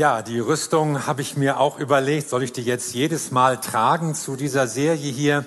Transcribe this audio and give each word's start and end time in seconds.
Ja, 0.00 0.22
die 0.22 0.38
Rüstung 0.38 1.06
habe 1.06 1.20
ich 1.20 1.36
mir 1.36 1.60
auch 1.60 1.78
überlegt, 1.78 2.30
soll 2.30 2.42
ich 2.42 2.54
die 2.54 2.62
jetzt 2.62 2.94
jedes 2.94 3.32
Mal 3.32 3.60
tragen 3.60 4.14
zu 4.14 4.34
dieser 4.34 4.66
Serie 4.66 5.12
hier? 5.12 5.44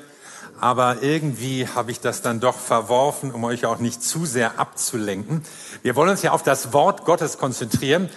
Aber 0.62 1.02
irgendwie 1.02 1.68
habe 1.68 1.90
ich 1.90 2.02
das 2.02 2.22
dann 2.22 2.40
doch 2.40 2.60
verworfen, 2.60 3.32
um 3.32 3.44
euch 3.46 3.66
auch 3.66 3.80
nicht 3.80 4.04
zu 4.04 4.28
sehr 4.28 4.60
abzulenken. 4.60 5.42
Wir 5.82 5.96
wollen 5.96 6.12
uns 6.12 6.22
ja 6.22 6.34
auf 6.34 6.44
das 6.44 6.72
Wort 6.72 7.04
Gottes 7.04 7.40
konzentrieren. 7.40 8.12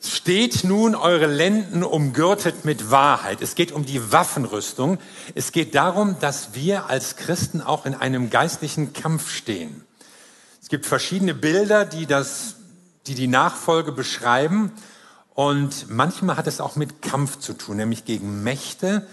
Steht 0.00 0.62
nun 0.62 0.94
eure 0.94 1.26
Lenden 1.26 1.82
umgürtet 1.82 2.64
mit 2.64 2.92
Wahrheit. 2.92 3.42
Es 3.42 3.56
geht 3.56 3.72
um 3.72 3.84
die 3.84 4.12
Waffenrüstung. 4.12 4.98
Es 5.34 5.50
geht 5.50 5.74
darum, 5.74 6.14
dass 6.20 6.54
wir 6.54 6.88
als 6.88 7.16
Christen 7.16 7.60
auch 7.60 7.86
in 7.86 7.96
einem 7.96 8.30
geistlichen 8.30 8.92
Kampf 8.92 9.32
stehen. 9.32 9.84
Es 10.62 10.68
gibt 10.68 10.86
verschiedene 10.86 11.34
Bilder, 11.34 11.84
die 11.84 12.06
das, 12.06 12.54
die 13.08 13.16
die 13.16 13.26
Nachfolge 13.26 13.90
beschreiben. 13.90 14.70
Und 15.36 15.90
manchmal 15.90 16.38
hat 16.38 16.46
es 16.46 16.62
auch 16.62 16.76
mit 16.76 17.02
Kampf 17.02 17.38
zu 17.38 17.52
tun, 17.52 17.76
nämlich 17.76 18.06
gegen 18.06 18.42
Mächte. 18.42 19.06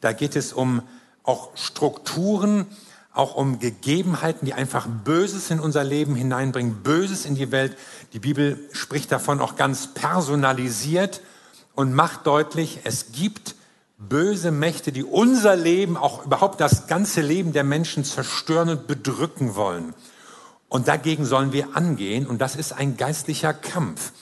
Da 0.00 0.14
geht 0.14 0.34
es 0.34 0.54
um 0.54 0.80
auch 1.22 1.50
Strukturen, 1.54 2.64
auch 3.12 3.34
um 3.34 3.58
Gegebenheiten, 3.58 4.46
die 4.46 4.54
einfach 4.54 4.86
Böses 4.86 5.50
in 5.50 5.60
unser 5.60 5.84
Leben 5.84 6.14
hineinbringen, 6.14 6.82
Böses 6.82 7.26
in 7.26 7.34
die 7.34 7.52
Welt. 7.52 7.76
Die 8.14 8.18
Bibel 8.18 8.58
spricht 8.72 9.12
davon 9.12 9.38
auch 9.38 9.56
ganz 9.56 9.92
personalisiert 9.92 11.20
und 11.74 11.92
macht 11.92 12.26
deutlich, 12.26 12.80
es 12.84 13.12
gibt 13.12 13.54
böse 13.98 14.52
Mächte, 14.52 14.92
die 14.92 15.04
unser 15.04 15.56
Leben, 15.56 15.98
auch 15.98 16.24
überhaupt 16.24 16.58
das 16.58 16.86
ganze 16.86 17.20
Leben 17.20 17.52
der 17.52 17.64
Menschen 17.64 18.02
zerstören 18.02 18.70
und 18.70 18.86
bedrücken 18.86 19.56
wollen. 19.56 19.92
Und 20.70 20.88
dagegen 20.88 21.26
sollen 21.26 21.52
wir 21.52 21.76
angehen 21.76 22.26
und 22.26 22.38
das 22.38 22.56
ist 22.56 22.72
ein 22.72 22.96
geistlicher 22.96 23.52
Kampf. 23.52 24.12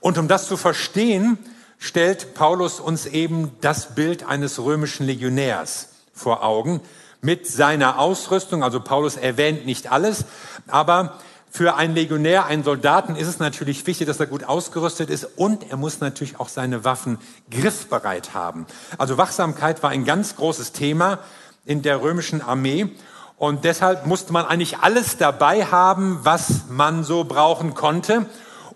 Und 0.00 0.18
um 0.18 0.28
das 0.28 0.46
zu 0.46 0.56
verstehen, 0.56 1.38
stellt 1.78 2.34
Paulus 2.34 2.80
uns 2.80 3.06
eben 3.06 3.52
das 3.60 3.94
Bild 3.94 4.24
eines 4.24 4.58
römischen 4.58 5.06
Legionärs 5.06 5.90
vor 6.12 6.44
Augen 6.44 6.80
mit 7.20 7.46
seiner 7.46 7.98
Ausrüstung. 7.98 8.62
Also 8.62 8.80
Paulus 8.80 9.16
erwähnt 9.16 9.66
nicht 9.66 9.90
alles, 9.90 10.24
aber 10.66 11.18
für 11.50 11.76
einen 11.76 11.94
Legionär, 11.94 12.44
einen 12.46 12.62
Soldaten 12.62 13.16
ist 13.16 13.26
es 13.26 13.38
natürlich 13.38 13.86
wichtig, 13.86 14.06
dass 14.06 14.20
er 14.20 14.26
gut 14.26 14.44
ausgerüstet 14.44 15.08
ist 15.08 15.24
und 15.36 15.70
er 15.70 15.76
muss 15.76 16.00
natürlich 16.00 16.38
auch 16.38 16.48
seine 16.48 16.84
Waffen 16.84 17.18
griffbereit 17.50 18.34
haben. 18.34 18.66
Also 18.98 19.16
Wachsamkeit 19.16 19.82
war 19.82 19.90
ein 19.90 20.04
ganz 20.04 20.36
großes 20.36 20.72
Thema 20.72 21.20
in 21.64 21.82
der 21.82 22.02
römischen 22.02 22.42
Armee 22.42 22.90
und 23.38 23.64
deshalb 23.64 24.06
musste 24.06 24.32
man 24.32 24.44
eigentlich 24.44 24.78
alles 24.78 25.16
dabei 25.16 25.64
haben, 25.64 26.20
was 26.22 26.64
man 26.68 27.02
so 27.02 27.24
brauchen 27.24 27.74
konnte. 27.74 28.26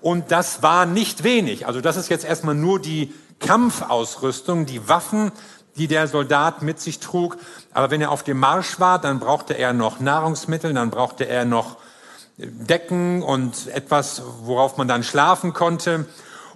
Und 0.03 0.33
das 0.33 0.63
war 0.63 0.85
nicht 0.85 1.25
wenig. 1.25 1.67
Also 1.67 1.81
das 1.81 1.97
ist 1.97 2.09
jetzt 2.09 2.25
erstmal 2.25 2.57
nur 2.57 2.81
die 2.81 3.15
Kampfausrüstung, 3.39 4.67
die 4.67 4.89
Waffen, 4.89 5.33
die 5.77 5.87
der 5.87 6.09
Soldat 6.09 6.63
mit 6.63 6.81
sich 6.81 6.99
trug. 6.99 7.39
Aber 7.73 7.91
wenn 7.91 8.01
er 8.01 8.11
auf 8.11 8.23
dem 8.25 8.39
Marsch 8.39 8.79
war, 8.81 8.99
dann 9.01 9.21
brauchte 9.21 9.55
er 9.55 9.73
noch 9.73 10.01
Nahrungsmittel, 10.01 10.75
dann 10.75 10.91
brauchte 10.91 11.27
er 11.27 11.45
noch 11.45 11.77
Decken 12.37 13.23
und 13.23 13.69
etwas, 13.69 14.23
worauf 14.43 14.77
man 14.77 14.89
dann 14.89 15.05
schlafen 15.05 15.53
konnte. 15.53 16.07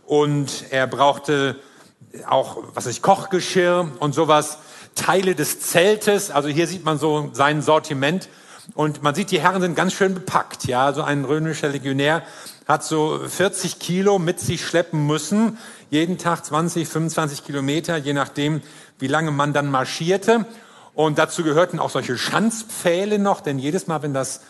Und 0.06 0.64
er 0.70 0.86
brauchte 0.86 1.56
auch, 2.28 2.58
was 2.74 2.86
ich, 2.86 3.00
Kochgeschirr 3.00 3.90
und 4.00 4.14
sowas, 4.14 4.58
Teile 4.94 5.34
des 5.34 5.60
Zeltes. 5.60 6.30
Also 6.30 6.48
hier 6.48 6.66
sieht 6.66 6.84
man 6.84 6.98
so 6.98 7.30
sein 7.32 7.62
Sortiment. 7.62 8.28
Und 8.74 9.02
man 9.02 9.14
sieht, 9.14 9.30
die 9.30 9.40
Herren 9.40 9.62
sind 9.62 9.74
ganz 9.74 9.92
schön 9.92 10.14
bepackt. 10.14 10.66
Ja, 10.66 10.92
so 10.92 11.02
ein 11.02 11.24
römischer 11.24 11.68
Legionär 11.68 12.22
hat 12.66 12.84
so 12.84 13.20
40 13.26 13.78
Kilo 13.78 14.18
mit 14.18 14.40
sich 14.40 14.64
schleppen 14.66 15.06
müssen. 15.06 15.58
Jeden 15.90 16.18
Tag 16.18 16.44
20, 16.44 16.88
25 16.88 17.44
Kilometer, 17.44 17.96
je 17.96 18.12
nachdem, 18.12 18.60
wie 18.98 19.06
lange 19.06 19.30
man 19.30 19.52
dann 19.52 19.70
marschierte. 19.70 20.46
Und 20.94 21.18
dazu 21.18 21.44
gehörten 21.44 21.78
auch 21.78 21.90
solche 21.90 22.18
Schanzpfähle 22.18 23.18
noch, 23.18 23.40
denn 23.40 23.58
jedes 23.58 23.86
Mal, 23.86 24.02
wenn 24.02 24.14
das 24.14 24.40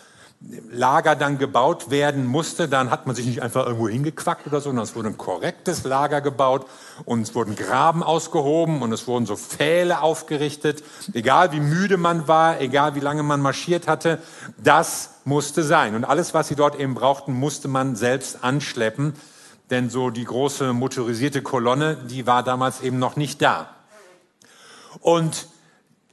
Lager 0.70 1.16
dann 1.16 1.38
gebaut 1.38 1.90
werden 1.90 2.24
musste, 2.24 2.68
dann 2.68 2.90
hat 2.90 3.06
man 3.06 3.16
sich 3.16 3.26
nicht 3.26 3.42
einfach 3.42 3.66
irgendwo 3.66 3.88
hingequackt 3.88 4.46
oder 4.46 4.60
so, 4.60 4.68
sondern 4.68 4.84
es 4.84 4.94
wurde 4.94 5.08
ein 5.08 5.18
korrektes 5.18 5.84
Lager 5.84 6.20
gebaut 6.20 6.66
und 7.04 7.22
es 7.22 7.34
wurden 7.34 7.56
Graben 7.56 8.02
ausgehoben 8.02 8.82
und 8.82 8.92
es 8.92 9.06
wurden 9.08 9.26
so 9.26 9.36
Pfähle 9.36 10.02
aufgerichtet. 10.02 10.84
Egal 11.14 11.52
wie 11.52 11.60
müde 11.60 11.96
man 11.96 12.28
war, 12.28 12.60
egal 12.60 12.94
wie 12.94 13.00
lange 13.00 13.22
man 13.22 13.40
marschiert 13.40 13.88
hatte, 13.88 14.22
das 14.56 15.14
musste 15.24 15.64
sein. 15.64 15.94
Und 15.94 16.04
alles, 16.04 16.32
was 16.32 16.48
sie 16.48 16.56
dort 16.56 16.78
eben 16.78 16.94
brauchten, 16.94 17.32
musste 17.32 17.66
man 17.66 17.96
selbst 17.96 18.44
anschleppen, 18.44 19.14
denn 19.70 19.90
so 19.90 20.10
die 20.10 20.24
große 20.24 20.72
motorisierte 20.72 21.42
Kolonne, 21.42 21.96
die 21.96 22.26
war 22.26 22.44
damals 22.44 22.82
eben 22.82 22.98
noch 23.00 23.16
nicht 23.16 23.42
da. 23.42 23.70
Und 25.00 25.48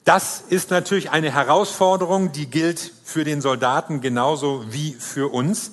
das 0.06 0.42
ist 0.42 0.70
natürlich 0.70 1.12
eine 1.12 1.32
Herausforderung, 1.32 2.32
die 2.34 2.50
gilt 2.50 2.92
für 3.14 3.24
den 3.24 3.42
Soldaten 3.42 4.02
genauso 4.02 4.66
wie 4.74 4.94
für 4.96 5.32
uns. 5.32 5.72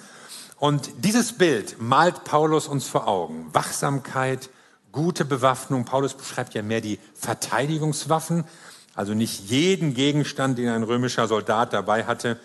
Und 0.58 0.90
dieses 0.98 1.32
Bild 1.32 1.80
malt 1.80 2.24
Paulus 2.24 2.68
uns 2.68 2.86
vor 2.86 3.08
Augen. 3.08 3.48
Wachsamkeit, 3.54 4.50
gute 4.92 5.24
Bewaffnung. 5.24 5.86
Paulus 5.86 6.12
beschreibt 6.12 6.52
ja 6.52 6.62
mehr 6.62 6.82
die 6.82 6.98
Verteidigungswaffen. 7.14 8.44
Also 8.94 9.14
nicht 9.14 9.48
jeden 9.48 9.94
Gegenstand, 9.94 10.58
den 10.58 10.68
ein 10.68 10.82
römischer 10.82 11.28
Soldat 11.28 11.72
dabei 11.72 12.04
hatte, 12.04 12.38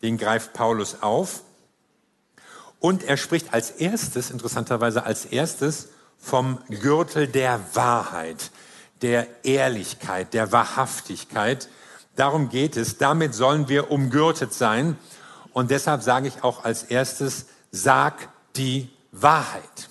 den 0.00 0.16
greift 0.16 0.54
Paulus 0.54 1.02
auf. 1.02 1.42
Und 2.80 3.04
er 3.04 3.18
spricht 3.18 3.52
als 3.52 3.70
erstes, 3.70 4.30
interessanterweise 4.30 5.04
als 5.04 5.26
erstes, 5.26 5.88
vom 6.18 6.58
Gürtel 6.70 7.26
der 7.26 7.60
Wahrheit 7.74 8.50
der 9.02 9.26
Ehrlichkeit, 9.44 10.32
der 10.32 10.52
Wahrhaftigkeit. 10.52 11.68
Darum 12.18 12.48
geht 12.48 12.76
es. 12.76 12.98
Damit 12.98 13.32
sollen 13.32 13.68
wir 13.68 13.92
umgürtet 13.92 14.52
sein. 14.52 14.98
Und 15.52 15.70
deshalb 15.70 16.02
sage 16.02 16.26
ich 16.26 16.42
auch 16.42 16.64
als 16.64 16.82
erstes, 16.82 17.46
sag 17.70 18.28
die 18.56 18.88
Wahrheit. 19.12 19.88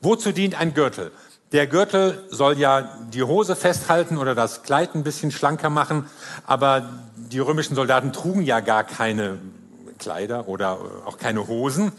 Wozu 0.00 0.30
dient 0.30 0.54
ein 0.60 0.74
Gürtel? 0.74 1.10
Der 1.50 1.66
Gürtel 1.66 2.24
soll 2.30 2.58
ja 2.58 2.98
die 3.12 3.24
Hose 3.24 3.56
festhalten 3.56 4.16
oder 4.16 4.36
das 4.36 4.62
Kleid 4.62 4.94
ein 4.94 5.02
bisschen 5.02 5.32
schlanker 5.32 5.70
machen, 5.70 6.06
aber 6.46 6.88
die 7.16 7.38
römischen 7.40 7.74
Soldaten 7.74 8.12
trugen 8.12 8.42
ja 8.42 8.60
gar 8.60 8.84
keine 8.84 9.38
Kleider 9.98 10.48
oder 10.48 10.78
auch 11.04 11.18
keine 11.18 11.48
Hosen. 11.48 11.90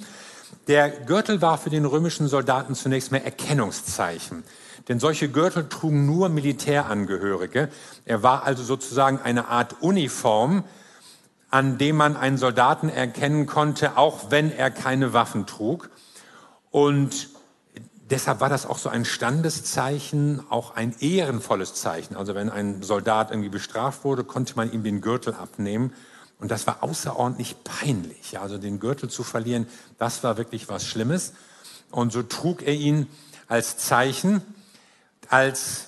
Der 0.67 0.89
Gürtel 0.89 1.41
war 1.41 1.57
für 1.57 1.69
den 1.69 1.85
römischen 1.85 2.27
Soldaten 2.27 2.73
zunächst 2.73 3.11
mehr 3.11 3.25
Erkennungszeichen. 3.25 4.43
Denn 4.87 4.99
solche 4.99 5.29
Gürtel 5.29 5.67
trugen 5.67 6.05
nur 6.05 6.29
Militärangehörige. 6.29 7.69
Er 8.05 8.23
war 8.23 8.43
also 8.43 8.63
sozusagen 8.63 9.19
eine 9.19 9.47
Art 9.47 9.81
Uniform, 9.81 10.63
an 11.49 11.77
dem 11.77 11.95
man 11.95 12.17
einen 12.17 12.37
Soldaten 12.37 12.89
erkennen 12.89 13.45
konnte, 13.45 13.97
auch 13.97 14.29
wenn 14.29 14.51
er 14.51 14.69
keine 14.71 15.13
Waffen 15.13 15.45
trug. 15.47 15.89
Und 16.69 17.29
deshalb 18.09 18.41
war 18.41 18.49
das 18.49 18.65
auch 18.65 18.77
so 18.77 18.89
ein 18.89 19.05
Standeszeichen, 19.05 20.43
auch 20.49 20.75
ein 20.75 20.93
ehrenvolles 20.99 21.73
Zeichen. 21.73 22.15
Also 22.15 22.35
wenn 22.35 22.49
ein 22.49 22.83
Soldat 22.83 23.31
irgendwie 23.31 23.49
bestraft 23.49 24.03
wurde, 24.03 24.23
konnte 24.23 24.55
man 24.55 24.71
ihm 24.71 24.83
den 24.83 25.01
Gürtel 25.01 25.33
abnehmen. 25.33 25.93
Und 26.39 26.51
das 26.51 26.67
war 26.67 26.83
außerordentlich 26.83 27.55
peinlich. 27.63 28.39
Also 28.39 28.57
den 28.57 28.79
Gürtel 28.79 29.09
zu 29.09 29.23
verlieren, 29.23 29.67
das 29.97 30.23
war 30.23 30.37
wirklich 30.37 30.69
was 30.69 30.85
Schlimmes. 30.85 31.33
Und 31.89 32.11
so 32.11 32.21
trug 32.21 32.61
er 32.61 32.73
ihn 32.73 33.07
als 33.47 33.77
Zeichen 33.77 34.41
als 35.29 35.87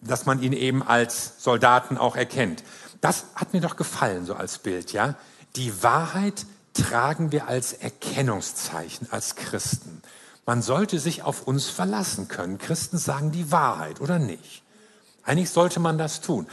dass 0.00 0.26
man 0.26 0.42
ihn 0.42 0.52
eben 0.52 0.82
als 0.82 1.34
Soldaten 1.38 1.98
auch 1.98 2.16
erkennt. 2.16 2.62
Das 3.00 3.24
hat 3.34 3.52
mir 3.52 3.60
doch 3.60 3.76
gefallen, 3.76 4.26
so 4.26 4.34
als 4.34 4.58
Bild, 4.58 4.92
ja. 4.92 5.16
Die 5.56 5.82
Wahrheit 5.82 6.46
tragen 6.74 7.32
wir 7.32 7.48
als 7.48 7.72
Erkennungszeichen, 7.72 9.08
als 9.10 9.34
Christen. 9.34 10.02
Man 10.46 10.62
sollte 10.62 10.98
sich 10.98 11.22
auf 11.22 11.42
uns 11.46 11.68
verlassen 11.68 12.28
können. 12.28 12.58
Christen 12.58 12.98
sagen 12.98 13.32
die 13.32 13.50
Wahrheit, 13.50 14.00
oder 14.00 14.18
nicht? 14.18 14.62
Eigentlich 15.24 15.50
sollte 15.50 15.80
man 15.80 15.98
das 15.98 16.20
tun. 16.20 16.46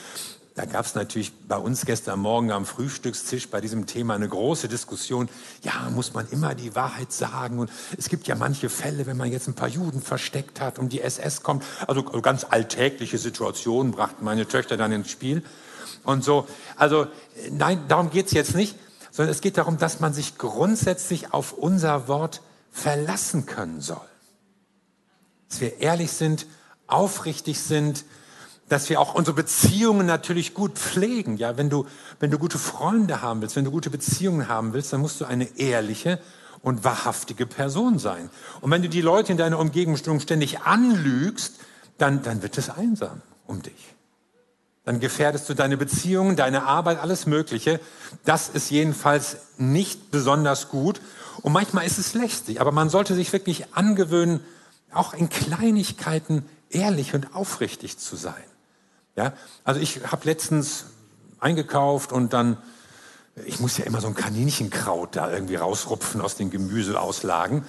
Da 0.55 0.63
gab 0.63 0.85
es 0.85 0.95
natürlich 0.95 1.33
bei 1.49 1.57
uns 1.57 1.85
gestern 1.85 2.21
Morgen 2.21 2.49
am 2.49 2.65
Frühstückstisch 2.65 3.49
bei 3.49 3.59
diesem 3.59 3.87
Thema 3.87 4.15
eine 4.15 4.29
große 4.29 4.69
Diskussion. 4.69 5.27
Ja, 5.63 5.89
muss 5.89 6.13
man 6.13 6.29
immer 6.29 6.55
die 6.55 6.73
Wahrheit 6.75 7.11
sagen? 7.11 7.59
Und 7.59 7.69
es 7.97 8.07
gibt 8.07 8.25
ja 8.27 8.35
manche 8.35 8.69
Fälle, 8.69 9.05
wenn 9.05 9.17
man 9.17 9.29
jetzt 9.29 9.49
ein 9.49 9.53
paar 9.53 9.67
Juden 9.67 10.01
versteckt 10.01 10.61
hat 10.61 10.79
und 10.79 10.93
die 10.93 11.01
SS 11.01 11.43
kommt. 11.43 11.65
Also 11.87 12.03
ganz 12.03 12.45
alltägliche 12.49 13.17
Situationen 13.17 13.91
brachten 13.91 14.23
meine 14.23 14.47
Töchter 14.47 14.77
dann 14.77 14.93
ins 14.93 15.09
Spiel. 15.09 15.43
Und 16.05 16.23
so, 16.23 16.47
also 16.77 17.07
nein, 17.51 17.83
darum 17.89 18.09
geht's 18.09 18.31
jetzt 18.31 18.55
nicht, 18.55 18.77
sondern 19.11 19.33
es 19.33 19.41
geht 19.41 19.57
darum, 19.57 19.77
dass 19.77 19.99
man 19.99 20.13
sich 20.13 20.37
grundsätzlich 20.37 21.33
auf 21.33 21.51
unser 21.51 22.07
Wort 22.07 22.41
verlassen 22.71 23.45
können 23.45 23.81
soll. 23.81 24.07
Dass 25.49 25.59
wir 25.59 25.81
ehrlich 25.81 26.13
sind, 26.13 26.47
aufrichtig 26.87 27.59
sind, 27.59 28.05
dass 28.69 28.89
wir 28.89 28.99
auch 28.99 29.13
unsere 29.13 29.35
Beziehungen 29.35 30.07
natürlich 30.07 30.53
gut 30.53 30.73
pflegen. 30.73 31.37
Ja, 31.37 31.57
wenn 31.57 31.69
du, 31.69 31.85
wenn 32.19 32.31
du 32.31 32.39
gute 32.39 32.57
Freunde 32.57 33.21
haben 33.21 33.41
willst, 33.41 33.55
wenn 33.55 33.65
du 33.65 33.71
gute 33.71 33.89
Beziehungen 33.89 34.47
haben 34.47 34.73
willst, 34.73 34.91
dann 34.91 35.01
musst 35.01 35.21
du 35.21 35.25
eine 35.25 35.57
ehrliche 35.57 36.19
und 36.61 36.83
wahrhaftige 36.83 37.45
Person 37.45 37.99
sein. 37.99 38.29
Und 38.61 38.71
wenn 38.71 38.81
du 38.81 38.89
die 38.89 39.01
Leute 39.01 39.31
in 39.31 39.37
deiner 39.37 39.59
Umgebung 39.59 39.97
ständig 40.19 40.61
anlügst, 40.61 41.59
dann, 41.97 42.23
dann 42.23 42.41
wird 42.41 42.57
es 42.57 42.69
einsam 42.69 43.21
um 43.45 43.61
dich. 43.61 43.93
Dann 44.83 44.99
gefährdest 44.99 45.47
du 45.49 45.53
deine 45.53 45.77
Beziehungen, 45.77 46.35
deine 46.35 46.63
Arbeit, 46.63 46.99
alles 46.99 47.25
Mögliche. 47.25 47.79
Das 48.23 48.49
ist 48.49 48.69
jedenfalls 48.69 49.37
nicht 49.57 50.11
besonders 50.11 50.69
gut. 50.69 51.01
Und 51.41 51.53
manchmal 51.53 51.85
ist 51.85 51.97
es 51.97 52.13
lästig, 52.13 52.61
aber 52.61 52.71
man 52.71 52.89
sollte 52.89 53.13
sich 53.13 53.31
wirklich 53.33 53.73
angewöhnen, 53.75 54.39
auch 54.91 55.13
in 55.13 55.29
Kleinigkeiten 55.29 56.45
ehrlich 56.69 57.13
und 57.13 57.35
aufrichtig 57.35 57.97
zu 57.97 58.15
sein. 58.15 58.43
Ja, 59.15 59.33
also 59.63 59.79
ich 59.79 60.11
habe 60.11 60.25
letztens 60.25 60.85
eingekauft 61.39 62.11
und 62.11 62.33
dann 62.33 62.57
ich 63.45 63.59
muss 63.59 63.77
ja 63.77 63.83
immer 63.83 63.99
so 63.99 64.07
ein 64.07 64.15
Kaninchenkraut 64.15 65.15
da 65.17 65.29
irgendwie 65.29 65.55
rausrupfen 65.55 66.21
aus 66.21 66.35
den 66.35 66.51
Gemüseauslagen. 66.51 67.65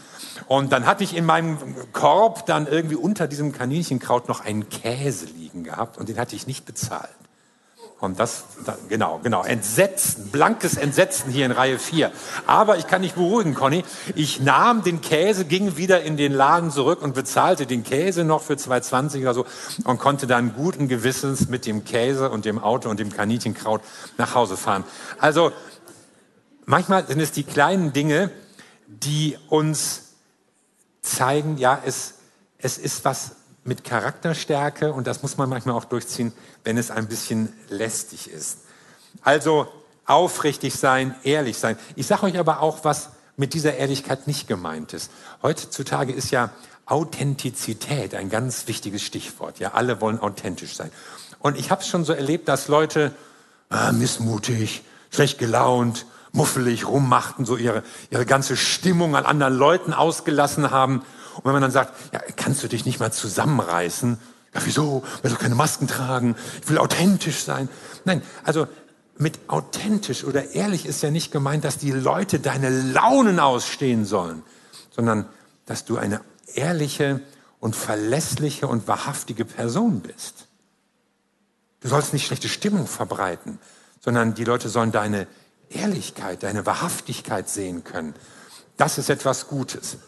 Und 0.46 0.70
dann 0.70 0.86
hatte 0.86 1.02
ich 1.02 1.16
in 1.16 1.24
meinem 1.24 1.58
Korb 1.92 2.46
dann 2.46 2.68
irgendwie 2.68 2.94
unter 2.94 3.26
diesem 3.26 3.50
Kaninchenkraut 3.50 4.28
noch 4.28 4.44
einen 4.44 4.68
Käse 4.68 5.26
liegen 5.26 5.64
gehabt 5.64 5.98
und 5.98 6.08
den 6.08 6.18
hatte 6.18 6.36
ich 6.36 6.46
nicht 6.46 6.66
bezahlt. 6.66 7.10
Und 7.98 8.20
das, 8.20 8.44
genau, 8.90 9.20
genau, 9.22 9.42
Entsetzen, 9.42 10.30
blankes 10.30 10.76
Entsetzen 10.76 11.30
hier 11.30 11.46
in 11.46 11.52
Reihe 11.52 11.78
4. 11.78 12.12
Aber 12.46 12.76
ich 12.76 12.86
kann 12.86 13.00
dich 13.00 13.14
beruhigen, 13.14 13.54
Conny. 13.54 13.84
Ich 14.14 14.38
nahm 14.38 14.82
den 14.82 15.00
Käse, 15.00 15.46
ging 15.46 15.78
wieder 15.78 16.02
in 16.02 16.18
den 16.18 16.32
Laden 16.32 16.70
zurück 16.70 17.00
und 17.00 17.14
bezahlte 17.14 17.64
den 17.64 17.84
Käse 17.84 18.24
noch 18.24 18.42
für 18.42 18.52
2,20 18.52 19.22
oder 19.22 19.32
so 19.32 19.46
und 19.84 19.98
konnte 19.98 20.26
dann 20.26 20.54
guten 20.54 20.88
Gewissens 20.88 21.48
mit 21.48 21.64
dem 21.64 21.84
Käse 21.84 22.28
und 22.28 22.44
dem 22.44 22.58
Auto 22.58 22.90
und 22.90 23.00
dem 23.00 23.10
Kaninchenkraut 23.10 23.80
nach 24.18 24.34
Hause 24.34 24.58
fahren. 24.58 24.84
Also, 25.18 25.52
manchmal 26.66 27.06
sind 27.06 27.20
es 27.20 27.32
die 27.32 27.44
kleinen 27.44 27.94
Dinge, 27.94 28.30
die 28.88 29.38
uns 29.48 30.02
zeigen, 31.00 31.56
ja, 31.56 31.80
es, 31.82 32.14
es 32.58 32.76
ist 32.76 33.06
was 33.06 33.35
mit 33.66 33.84
Charakterstärke 33.84 34.92
und 34.92 35.06
das 35.06 35.22
muss 35.22 35.36
man 35.36 35.48
manchmal 35.48 35.74
auch 35.74 35.84
durchziehen, 35.84 36.32
wenn 36.64 36.78
es 36.78 36.90
ein 36.90 37.08
bisschen 37.08 37.52
lästig 37.68 38.30
ist. 38.30 38.58
Also 39.22 39.68
aufrichtig 40.04 40.74
sein, 40.74 41.14
ehrlich 41.24 41.58
sein. 41.58 41.76
Ich 41.96 42.06
sage 42.06 42.24
euch 42.26 42.38
aber 42.38 42.60
auch, 42.60 42.84
was 42.84 43.10
mit 43.36 43.54
dieser 43.54 43.74
Ehrlichkeit 43.74 44.26
nicht 44.26 44.48
gemeint 44.48 44.92
ist. 44.92 45.10
Heutzutage 45.42 46.12
ist 46.12 46.30
ja 46.30 46.50
Authentizität 46.86 48.14
ein 48.14 48.30
ganz 48.30 48.68
wichtiges 48.68 49.02
Stichwort. 49.02 49.58
Ja, 49.58 49.72
alle 49.74 50.00
wollen 50.00 50.20
authentisch 50.20 50.74
sein. 50.74 50.90
Und 51.40 51.58
ich 51.58 51.70
habe 51.70 51.82
es 51.82 51.88
schon 51.88 52.04
so 52.04 52.12
erlebt, 52.12 52.48
dass 52.48 52.68
Leute 52.68 53.12
äh, 53.70 53.92
missmutig, 53.92 54.84
schlecht 55.10 55.38
gelaunt, 55.38 56.06
muffelig 56.32 56.86
rummachten, 56.86 57.44
so 57.44 57.56
ihre, 57.56 57.82
ihre 58.10 58.26
ganze 58.26 58.56
Stimmung 58.56 59.16
an 59.16 59.26
anderen 59.26 59.56
Leuten 59.56 59.92
ausgelassen 59.92 60.70
haben 60.70 61.02
und 61.36 61.44
wenn 61.44 61.52
man 61.52 61.62
dann 61.62 61.70
sagt, 61.70 61.94
ja, 62.12 62.20
kannst 62.36 62.62
du 62.62 62.68
dich 62.68 62.84
nicht 62.84 63.00
mal 63.00 63.12
zusammenreißen? 63.12 64.18
Ja, 64.54 64.60
wieso? 64.64 65.02
Weil 65.22 65.30
du 65.30 65.36
keine 65.36 65.54
Masken 65.54 65.86
tragen. 65.86 66.36
Ich 66.62 66.68
will 66.68 66.78
authentisch 66.78 67.44
sein. 67.44 67.68
Nein, 68.04 68.22
also 68.44 68.66
mit 69.18 69.38
authentisch 69.48 70.24
oder 70.24 70.52
ehrlich 70.52 70.86
ist 70.86 71.02
ja 71.02 71.10
nicht 71.10 71.32
gemeint, 71.32 71.64
dass 71.64 71.78
die 71.78 71.92
Leute 71.92 72.38
deine 72.38 72.70
Launen 72.70 73.40
ausstehen 73.40 74.04
sollen, 74.04 74.42
sondern 74.90 75.26
dass 75.66 75.84
du 75.84 75.96
eine 75.96 76.20
ehrliche 76.54 77.20
und 77.60 77.74
verlässliche 77.74 78.68
und 78.68 78.88
wahrhaftige 78.88 79.44
Person 79.44 80.00
bist. 80.00 80.46
Du 81.80 81.88
sollst 81.88 82.12
nicht 82.12 82.26
schlechte 82.26 82.48
Stimmung 82.48 82.86
verbreiten, 82.86 83.58
sondern 84.00 84.34
die 84.34 84.44
Leute 84.44 84.68
sollen 84.68 84.92
deine 84.92 85.26
Ehrlichkeit, 85.68 86.42
deine 86.42 86.66
Wahrhaftigkeit 86.66 87.48
sehen 87.48 87.84
können. 87.84 88.14
Das 88.76 88.98
ist 88.98 89.10
etwas 89.10 89.48
Gutes. 89.48 89.98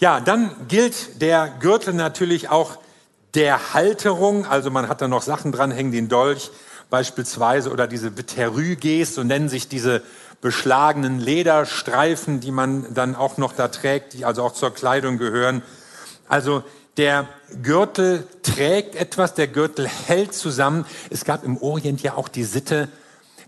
Ja, 0.00 0.20
dann 0.20 0.50
gilt 0.68 1.20
der 1.20 1.48
Gürtel 1.60 1.94
natürlich 1.94 2.48
auch 2.48 2.78
der 3.34 3.74
Halterung. 3.74 4.46
Also 4.46 4.70
man 4.70 4.88
hat 4.88 5.00
da 5.00 5.08
noch 5.08 5.22
Sachen 5.22 5.52
dranhängen, 5.52 5.92
den 5.92 6.08
Dolch 6.08 6.50
beispielsweise 6.90 7.70
oder 7.70 7.86
diese 7.86 8.10
Beterüges, 8.10 9.14
so 9.14 9.24
nennen 9.24 9.48
sich 9.48 9.68
diese 9.68 10.02
beschlagenen 10.40 11.18
Lederstreifen, 11.18 12.40
die 12.40 12.52
man 12.52 12.94
dann 12.94 13.16
auch 13.16 13.38
noch 13.38 13.52
da 13.52 13.68
trägt, 13.68 14.12
die 14.12 14.24
also 14.24 14.42
auch 14.42 14.52
zur 14.52 14.72
Kleidung 14.72 15.18
gehören. 15.18 15.62
Also 16.28 16.62
der 16.96 17.26
Gürtel 17.62 18.26
trägt 18.42 18.94
etwas, 18.94 19.34
der 19.34 19.48
Gürtel 19.48 19.86
hält 19.86 20.34
zusammen. 20.34 20.86
Es 21.10 21.24
gab 21.24 21.44
im 21.44 21.56
Orient 21.58 22.02
ja 22.02 22.14
auch 22.14 22.28
die 22.28 22.44
Sitte, 22.44 22.88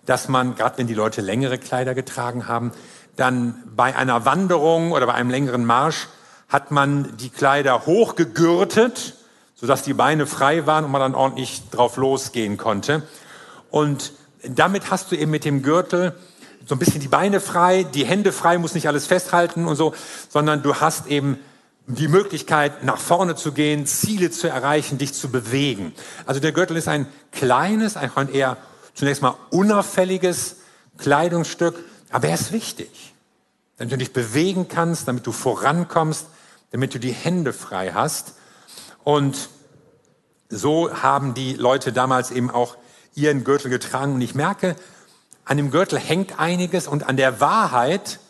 dass 0.06 0.28
man, 0.28 0.54
gerade 0.54 0.78
wenn 0.78 0.86
die 0.86 0.94
Leute 0.94 1.20
längere 1.20 1.58
Kleider 1.58 1.94
getragen 1.94 2.48
haben, 2.48 2.72
dann 3.18 3.62
bei 3.74 3.96
einer 3.96 4.24
Wanderung 4.24 4.92
oder 4.92 5.06
bei 5.06 5.14
einem 5.14 5.30
längeren 5.30 5.64
Marsch 5.64 6.08
hat 6.48 6.70
man 6.70 7.16
die 7.16 7.30
Kleider 7.30 7.84
hochgegürtet, 7.86 9.14
sodass 9.54 9.82
die 9.82 9.92
Beine 9.92 10.26
frei 10.26 10.66
waren 10.66 10.84
und 10.84 10.90
man 10.90 11.00
dann 11.00 11.14
ordentlich 11.14 11.62
drauf 11.70 11.96
losgehen 11.96 12.56
konnte. 12.56 13.02
Und 13.70 14.12
damit 14.42 14.90
hast 14.90 15.10
du 15.10 15.16
eben 15.16 15.30
mit 15.30 15.44
dem 15.44 15.62
Gürtel 15.62 16.14
so 16.64 16.74
ein 16.74 16.78
bisschen 16.78 17.00
die 17.00 17.08
Beine 17.08 17.40
frei, 17.40 17.82
die 17.82 18.04
Hände 18.04 18.30
frei, 18.30 18.58
muss 18.58 18.74
nicht 18.74 18.88
alles 18.88 19.06
festhalten 19.06 19.66
und 19.66 19.76
so, 19.76 19.94
sondern 20.28 20.62
du 20.62 20.76
hast 20.76 21.06
eben 21.06 21.38
die 21.86 22.08
Möglichkeit, 22.08 22.84
nach 22.84 22.98
vorne 22.98 23.34
zu 23.34 23.52
gehen, 23.52 23.86
Ziele 23.86 24.30
zu 24.30 24.48
erreichen, 24.48 24.98
dich 24.98 25.14
zu 25.14 25.30
bewegen. 25.30 25.94
Also 26.26 26.40
der 26.40 26.52
Gürtel 26.52 26.76
ist 26.76 26.86
ein 26.86 27.06
kleines, 27.32 27.96
ein 27.96 28.10
eher 28.32 28.58
zunächst 28.94 29.22
mal 29.22 29.34
unauffälliges 29.50 30.56
Kleidungsstück, 30.98 31.76
aber 32.10 32.28
er 32.28 32.34
ist 32.34 32.52
wichtig, 32.52 33.14
damit 33.76 33.92
du 33.92 33.98
dich 33.98 34.12
bewegen 34.12 34.68
kannst, 34.68 35.08
damit 35.08 35.26
du 35.26 35.32
vorankommst, 35.32 36.26
damit 36.70 36.94
du 36.94 36.98
die 36.98 37.12
Hände 37.12 37.52
frei 37.52 37.92
hast. 37.92 38.34
Und 39.04 39.48
so 40.48 41.02
haben 41.02 41.34
die 41.34 41.54
Leute 41.54 41.92
damals 41.92 42.30
eben 42.30 42.50
auch 42.50 42.76
ihren 43.14 43.44
Gürtel 43.44 43.70
getragen. 43.70 44.14
Und 44.14 44.20
ich 44.20 44.34
merke, 44.34 44.76
an 45.44 45.56
dem 45.56 45.70
Gürtel 45.70 45.98
hängt 45.98 46.38
einiges 46.38 46.88
und 46.88 47.04
an 47.04 47.16
der 47.16 47.40
Wahrheit 47.40 48.20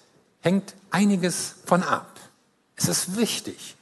hängt 0.40 0.74
einiges 0.90 1.56
von 1.64 1.82
ab. 1.82 2.18
Es 2.76 2.88
ist 2.88 3.16
wichtig, 3.16 3.76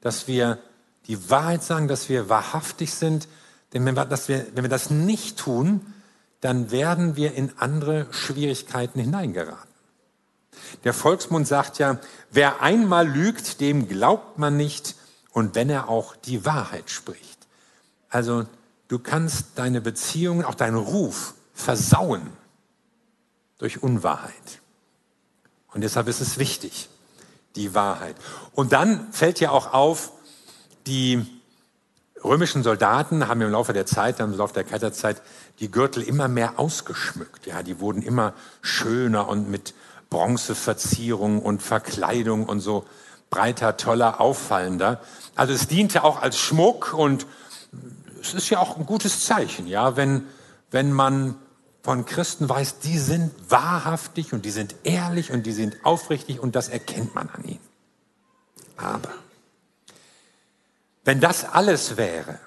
dass 0.00 0.26
wir 0.26 0.58
die 1.06 1.30
Wahrheit 1.30 1.62
sagen, 1.62 1.88
dass 1.88 2.08
wir 2.08 2.28
wahrhaftig 2.28 2.92
sind. 2.94 3.28
Denn 3.72 3.84
wenn 3.86 3.94
wir, 3.94 4.04
dass 4.04 4.28
wir, 4.28 4.46
wenn 4.54 4.64
wir 4.64 4.68
das 4.68 4.90
nicht 4.90 5.38
tun, 5.38 5.94
dann 6.40 6.70
werden 6.70 7.16
wir 7.16 7.34
in 7.34 7.52
andere 7.58 8.06
Schwierigkeiten 8.10 9.00
hineingeraten. 9.00 9.70
Der 10.84 10.94
Volksmund 10.94 11.46
sagt 11.46 11.78
ja, 11.78 11.98
wer 12.30 12.62
einmal 12.62 13.08
lügt, 13.08 13.60
dem 13.60 13.88
glaubt 13.88 14.38
man 14.38 14.56
nicht 14.56 14.94
und 15.32 15.54
wenn 15.54 15.70
er 15.70 15.88
auch 15.88 16.16
die 16.16 16.44
Wahrheit 16.44 16.90
spricht. 16.90 17.46
Also 18.08 18.46
du 18.88 18.98
kannst 18.98 19.46
deine 19.56 19.80
Beziehungen, 19.80 20.44
auch 20.44 20.54
deinen 20.54 20.76
Ruf 20.76 21.34
versauen 21.54 22.32
durch 23.58 23.82
Unwahrheit. 23.82 24.60
Und 25.72 25.82
deshalb 25.82 26.08
ist 26.08 26.20
es 26.20 26.38
wichtig, 26.38 26.88
die 27.56 27.74
Wahrheit. 27.74 28.16
Und 28.52 28.72
dann 28.72 29.12
fällt 29.12 29.40
ja 29.40 29.50
auch 29.50 29.72
auf, 29.72 30.12
die 30.86 31.26
römischen 32.24 32.62
Soldaten 32.62 33.28
haben 33.28 33.40
im 33.40 33.50
Laufe 33.50 33.72
der 33.72 33.86
Zeit, 33.86 34.20
im 34.20 34.36
Laufe 34.36 34.54
der 34.54 34.64
Kaiserzeit, 34.64 35.22
die 35.58 35.70
Gürtel 35.70 36.02
immer 36.02 36.28
mehr 36.28 36.58
ausgeschmückt. 36.58 37.46
Ja, 37.46 37.62
die 37.62 37.80
wurden 37.80 38.02
immer 38.02 38.34
schöner 38.62 39.28
und 39.28 39.50
mit 39.50 39.74
Bronzeverzierung 40.10 41.40
und 41.40 41.62
Verkleidung 41.62 42.46
und 42.46 42.60
so 42.60 42.84
breiter, 43.30 43.76
toller, 43.76 44.20
auffallender. 44.20 45.00
Also 45.36 45.52
es 45.52 45.68
diente 45.68 46.04
auch 46.04 46.20
als 46.20 46.38
Schmuck 46.38 46.92
und 46.92 47.26
es 48.20 48.34
ist 48.34 48.50
ja 48.50 48.58
auch 48.58 48.76
ein 48.76 48.86
gutes 48.86 49.24
Zeichen, 49.24 49.66
ja, 49.66 49.96
wenn, 49.96 50.26
wenn 50.70 50.92
man 50.92 51.36
von 51.82 52.04
Christen 52.04 52.48
weiß, 52.48 52.80
die 52.80 52.98
sind 52.98 53.32
wahrhaftig 53.48 54.32
und 54.32 54.44
die 54.44 54.50
sind 54.50 54.74
ehrlich 54.82 55.32
und 55.32 55.44
die 55.46 55.52
sind 55.52 55.76
aufrichtig 55.84 56.40
und 56.40 56.54
das 56.56 56.68
erkennt 56.68 57.14
man 57.14 57.30
an 57.30 57.44
ihnen. 57.44 57.60
Aber 58.76 59.10
wenn 61.04 61.20
das 61.20 61.44
alles 61.44 61.96
wäre, 61.96 62.38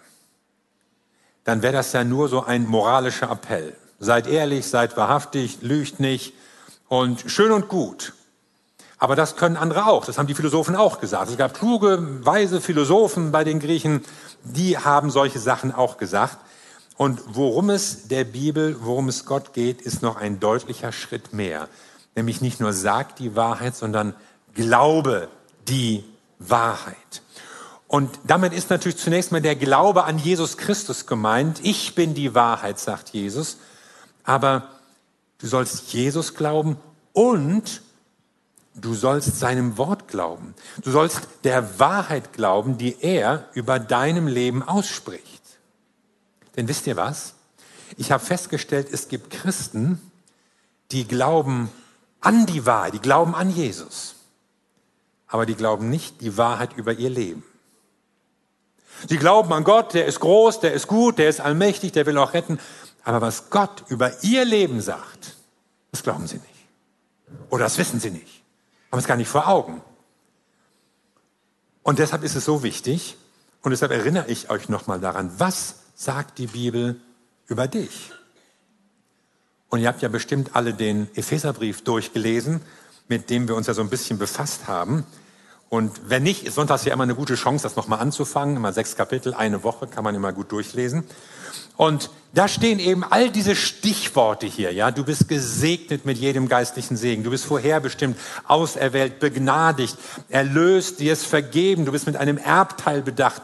dann 1.44 1.62
wäre 1.62 1.74
das 1.74 1.92
ja 1.94 2.04
nur 2.04 2.30
so 2.30 2.44
ein 2.44 2.68
moralischer 2.68 3.30
Appell. 3.30 3.76
Seid 4.00 4.28
ehrlich, 4.28 4.68
seid 4.68 4.96
wahrhaftig, 4.98 5.62
lügt 5.62 6.00
nicht 6.00 6.34
und 6.88 7.24
schön 7.28 7.52
und 7.52 7.68
gut. 7.68 8.14
Aber 8.98 9.16
das 9.16 9.36
können 9.36 9.58
andere 9.58 9.88
auch. 9.88 10.06
Das 10.06 10.18
haben 10.18 10.28
die 10.28 10.34
Philosophen 10.34 10.76
auch 10.76 11.02
gesagt. 11.02 11.30
Es 11.30 11.38
gab 11.38 11.54
kluge, 11.54 12.26
weise 12.26 12.62
Philosophen 12.62 13.32
bei 13.32 13.44
den 13.44 13.60
Griechen, 13.60 14.02
die 14.44 14.78
haben 14.78 15.10
solche 15.10 15.40
Sachen 15.40 15.74
auch 15.74 15.98
gesagt. 15.98 16.38
Und 16.96 17.22
worum 17.28 17.70
es 17.70 18.08
der 18.08 18.24
Bibel, 18.24 18.78
worum 18.80 19.10
es 19.10 19.26
Gott 19.26 19.54
geht, 19.54 19.82
ist 19.82 20.02
noch 20.02 20.16
ein 20.16 20.40
deutlicher 20.40 20.92
Schritt 20.92 21.34
mehr. 21.34 21.68
Nämlich 22.16 22.40
nicht 22.40 22.60
nur 22.60 22.72
sagt 22.72 23.20
die 23.20 23.36
Wahrheit, 23.36 23.76
sondern 23.76 24.14
glaube 24.54 25.28
die 25.68 26.06
Wahrheit. 26.40 27.23
Und 27.94 28.10
damit 28.24 28.54
ist 28.54 28.72
natürlich 28.72 28.98
zunächst 28.98 29.32
mal 29.32 29.40
der 29.40 29.56
Glaube 29.56 30.06
an 30.06 30.18
Jesus 30.18 30.58
Christus 30.58 31.06
gemeint. 31.06 31.60
Ich 31.62 31.94
bin 31.94 32.16
die 32.16 32.34
Wahrheit, 32.34 32.80
sagt 32.80 33.10
Jesus. 33.10 33.58
Aber 34.24 34.68
du 35.38 35.46
sollst 35.46 35.94
Jesus 35.94 36.34
glauben 36.34 36.78
und 37.12 37.84
Du 38.76 38.96
sollst 38.96 39.38
seinem 39.38 39.78
Wort 39.78 40.08
glauben. 40.08 40.56
Du 40.82 40.90
sollst 40.90 41.28
der 41.44 41.80
Wahrheit 41.80 42.34
glauben, 42.34 42.80
die 42.80 43.00
er 43.00 43.48
über 43.54 43.78
deinem 43.78 44.26
Leben 44.26 44.64
ausspricht. 44.64 45.44
Denn 46.56 46.68
wisst 46.68 46.88
ihr 46.88 46.96
was? 46.96 47.36
Ich 47.98 48.12
habe 48.12 48.26
festgestellt, 48.26 48.88
es 48.92 49.10
gibt 49.10 49.30
Christen, 49.30 50.02
die 50.90 51.08
glauben 51.08 51.70
an 52.20 52.48
die 52.48 52.66
Wahrheit, 52.66 52.96
die 52.96 53.00
glauben 53.00 53.36
an 53.36 53.52
Jesus, 53.52 54.16
aber 55.28 55.46
die 55.46 55.54
glauben 55.54 55.92
nicht 55.92 56.22
die 56.22 56.36
Wahrheit 56.36 56.76
über 56.76 56.94
ihr 56.94 57.12
Leben. 57.12 57.44
Sie 59.08 59.18
glauben 59.18 59.52
an 59.54 59.64
Gott, 59.64 59.94
der 59.94 60.06
ist 60.06 60.20
groß, 60.20 60.60
der 60.60 60.74
ist 60.74 60.88
gut, 60.88 61.18
der 61.18 61.30
ist 61.30 61.42
allmächtig, 61.42 61.92
der 61.92 62.06
will 62.06 62.18
auch 62.18 62.34
retten. 62.34 62.60
Aber 63.04 63.22
was 63.22 63.50
Gott 63.50 63.84
über 63.90 64.24
ihr 64.24 64.46
Leben 64.46 64.82
sagt, 64.82 65.36
das 65.92 66.04
glauben 66.04 66.28
sie 66.28 66.38
nicht. 66.38 67.50
Oder 67.50 67.66
das 67.66 67.78
wissen 67.78 68.00
sie 68.00 68.12
nicht. 68.12 68.44
Haben 68.92 69.00
es 69.00 69.08
gar 69.08 69.18
nicht 69.18 69.28
vor 69.28 69.48
Augen. 69.48 69.82
Und 71.84 72.00
deshalb 72.00 72.24
ist 72.24 72.36
es 72.36 72.46
so 72.46 72.64
wichtig, 72.64 73.18
und 73.62 73.72
deshalb 73.72 73.92
erinnere 73.92 74.28
ich 74.28 74.50
euch 74.50 74.68
nochmal 74.68 75.00
daran, 75.00 75.32
was 75.38 75.76
sagt 75.96 76.38
die 76.38 76.48
Bibel 76.48 77.00
über 77.48 77.68
dich? 77.68 78.12
Und 79.70 79.80
ihr 79.80 79.88
habt 79.88 80.02
ja 80.02 80.10
bestimmt 80.10 80.56
alle 80.56 80.74
den 80.74 81.08
Epheserbrief 81.16 81.84
durchgelesen, 81.84 82.62
mit 83.08 83.30
dem 83.30 83.48
wir 83.48 83.56
uns 83.56 83.68
ja 83.68 83.74
so 83.74 83.82
ein 83.82 83.90
bisschen 83.90 84.18
befasst 84.18 84.68
haben. 84.68 85.06
Und 85.74 86.02
wenn 86.08 86.22
nicht, 86.22 86.44
ist 86.44 86.54
sonntags 86.54 86.86
ja 86.86 86.94
immer 86.94 87.02
eine 87.02 87.16
gute 87.16 87.34
Chance, 87.34 87.64
das 87.64 87.76
nochmal 87.76 87.98
anzufangen. 87.98 88.58
Immer 88.58 88.74
sechs 88.74 88.96
Kapitel, 88.96 89.34
eine 89.34 89.64
Woche, 89.64 89.88
kann 89.88 90.04
man 90.04 90.14
immer 90.14 90.32
gut 90.32 90.52
durchlesen. 90.52 91.04
Und 91.78 92.12
da 92.32 92.48
stehen 92.48 92.78
eben 92.78 93.04
all 93.04 93.32
diese 93.32 93.56
Stichworte 93.56 94.46
hier, 94.46 94.72
ja. 94.72 94.92
Du 94.92 95.04
bist 95.04 95.28
gesegnet 95.28 96.06
mit 96.06 96.20
jedem 96.20 96.48
geistlichen 96.48 96.96
Segen. 96.96 97.24
Du 97.24 97.32
bist 97.32 97.46
vorherbestimmt, 97.46 98.20
auserwählt, 98.48 99.20
begnadigt, 99.20 99.98
erlöst, 100.30 101.00
dir 101.00 101.12
ist 101.12 101.26
vergeben. 101.26 101.86
Du 101.86 101.92
bist 101.92 102.06
mit 102.06 102.18
einem 102.18 102.38
Erbteil 102.38 103.02
bedacht. 103.02 103.42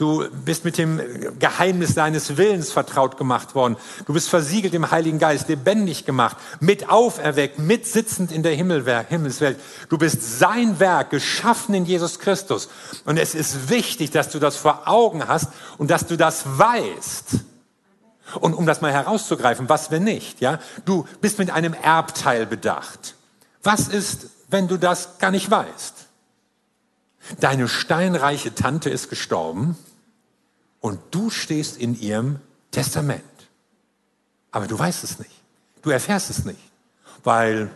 Du 0.00 0.26
bist 0.30 0.64
mit 0.64 0.78
dem 0.78 0.98
Geheimnis 1.38 1.92
deines 1.92 2.38
Willens 2.38 2.72
vertraut 2.72 3.18
gemacht 3.18 3.54
worden. 3.54 3.76
Du 4.06 4.14
bist 4.14 4.30
versiegelt 4.30 4.72
im 4.72 4.90
Heiligen 4.90 5.18
Geist, 5.18 5.50
lebendig 5.50 6.06
gemacht, 6.06 6.38
mit 6.58 6.88
auferweckt, 6.88 7.58
mit 7.58 7.84
in 8.30 8.42
der 8.42 8.54
Himmelswelt. 8.54 9.60
Du 9.90 9.98
bist 9.98 10.38
sein 10.38 10.80
Werk, 10.80 11.10
geschaffen 11.10 11.74
in 11.74 11.84
Jesus 11.84 12.18
Christus. 12.18 12.70
Und 13.04 13.18
es 13.18 13.34
ist 13.34 13.68
wichtig, 13.68 14.10
dass 14.10 14.30
du 14.30 14.38
das 14.38 14.56
vor 14.56 14.88
Augen 14.88 15.28
hast 15.28 15.48
und 15.76 15.90
dass 15.90 16.06
du 16.06 16.16
das 16.16 16.44
weißt. 16.46 17.40
Und 18.40 18.54
um 18.54 18.64
das 18.64 18.80
mal 18.80 18.92
herauszugreifen, 18.92 19.68
was 19.68 19.90
wenn 19.90 20.04
nicht, 20.04 20.40
ja? 20.40 20.60
Du 20.86 21.06
bist 21.20 21.38
mit 21.38 21.50
einem 21.50 21.74
Erbteil 21.74 22.46
bedacht. 22.46 23.16
Was 23.62 23.88
ist, 23.88 24.28
wenn 24.48 24.66
du 24.66 24.78
das 24.78 25.18
gar 25.18 25.30
nicht 25.30 25.50
weißt? 25.50 25.94
Deine 27.38 27.68
steinreiche 27.68 28.54
Tante 28.54 28.88
ist 28.88 29.10
gestorben 29.10 29.76
und 30.80 30.98
du 31.10 31.30
stehst 31.30 31.76
in 31.76 31.98
ihrem 31.98 32.40
Testament. 32.70 33.22
Aber 34.50 34.66
du 34.66 34.78
weißt 34.78 35.04
es 35.04 35.18
nicht. 35.18 35.30
Du 35.82 35.90
erfährst 35.90 36.30
es 36.30 36.44
nicht, 36.44 36.60
weil 37.24 37.70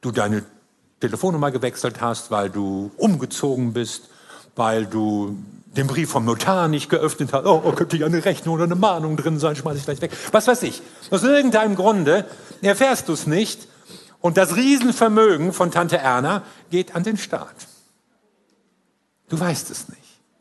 du 0.00 0.10
deine 0.10 0.44
Telefonnummer 1.00 1.50
gewechselt 1.50 2.00
hast, 2.00 2.30
weil 2.30 2.50
du 2.50 2.90
umgezogen 2.96 3.72
bist, 3.72 4.08
weil 4.56 4.86
du 4.86 5.36
den 5.76 5.86
Brief 5.86 6.10
vom 6.10 6.24
Notar 6.24 6.68
nicht 6.68 6.88
geöffnet 6.88 7.32
hast. 7.32 7.46
Oh, 7.46 7.72
könnte 7.72 7.96
ja 7.96 8.06
eine 8.06 8.24
Rechnung 8.24 8.54
oder 8.54 8.64
eine 8.64 8.76
Mahnung 8.76 9.16
drin 9.16 9.38
sein, 9.38 9.56
schmeiß 9.56 9.76
ich 9.76 9.84
gleich 9.84 10.00
weg. 10.00 10.12
Was 10.30 10.46
weiß 10.46 10.62
ich. 10.62 10.82
Aus 11.10 11.24
irgendeinem 11.24 11.74
Grunde 11.74 12.26
erfährst 12.62 13.08
du 13.08 13.12
es 13.12 13.26
nicht 13.26 13.66
und 14.20 14.36
das 14.36 14.56
Riesenvermögen 14.56 15.52
von 15.52 15.70
Tante 15.70 15.98
Erna 15.98 16.42
geht 16.70 16.94
an 16.94 17.02
den 17.02 17.18
Staat. 17.18 17.56
Du 19.28 19.38
weißt 19.38 19.70
es 19.70 19.88
nicht. 19.88 20.00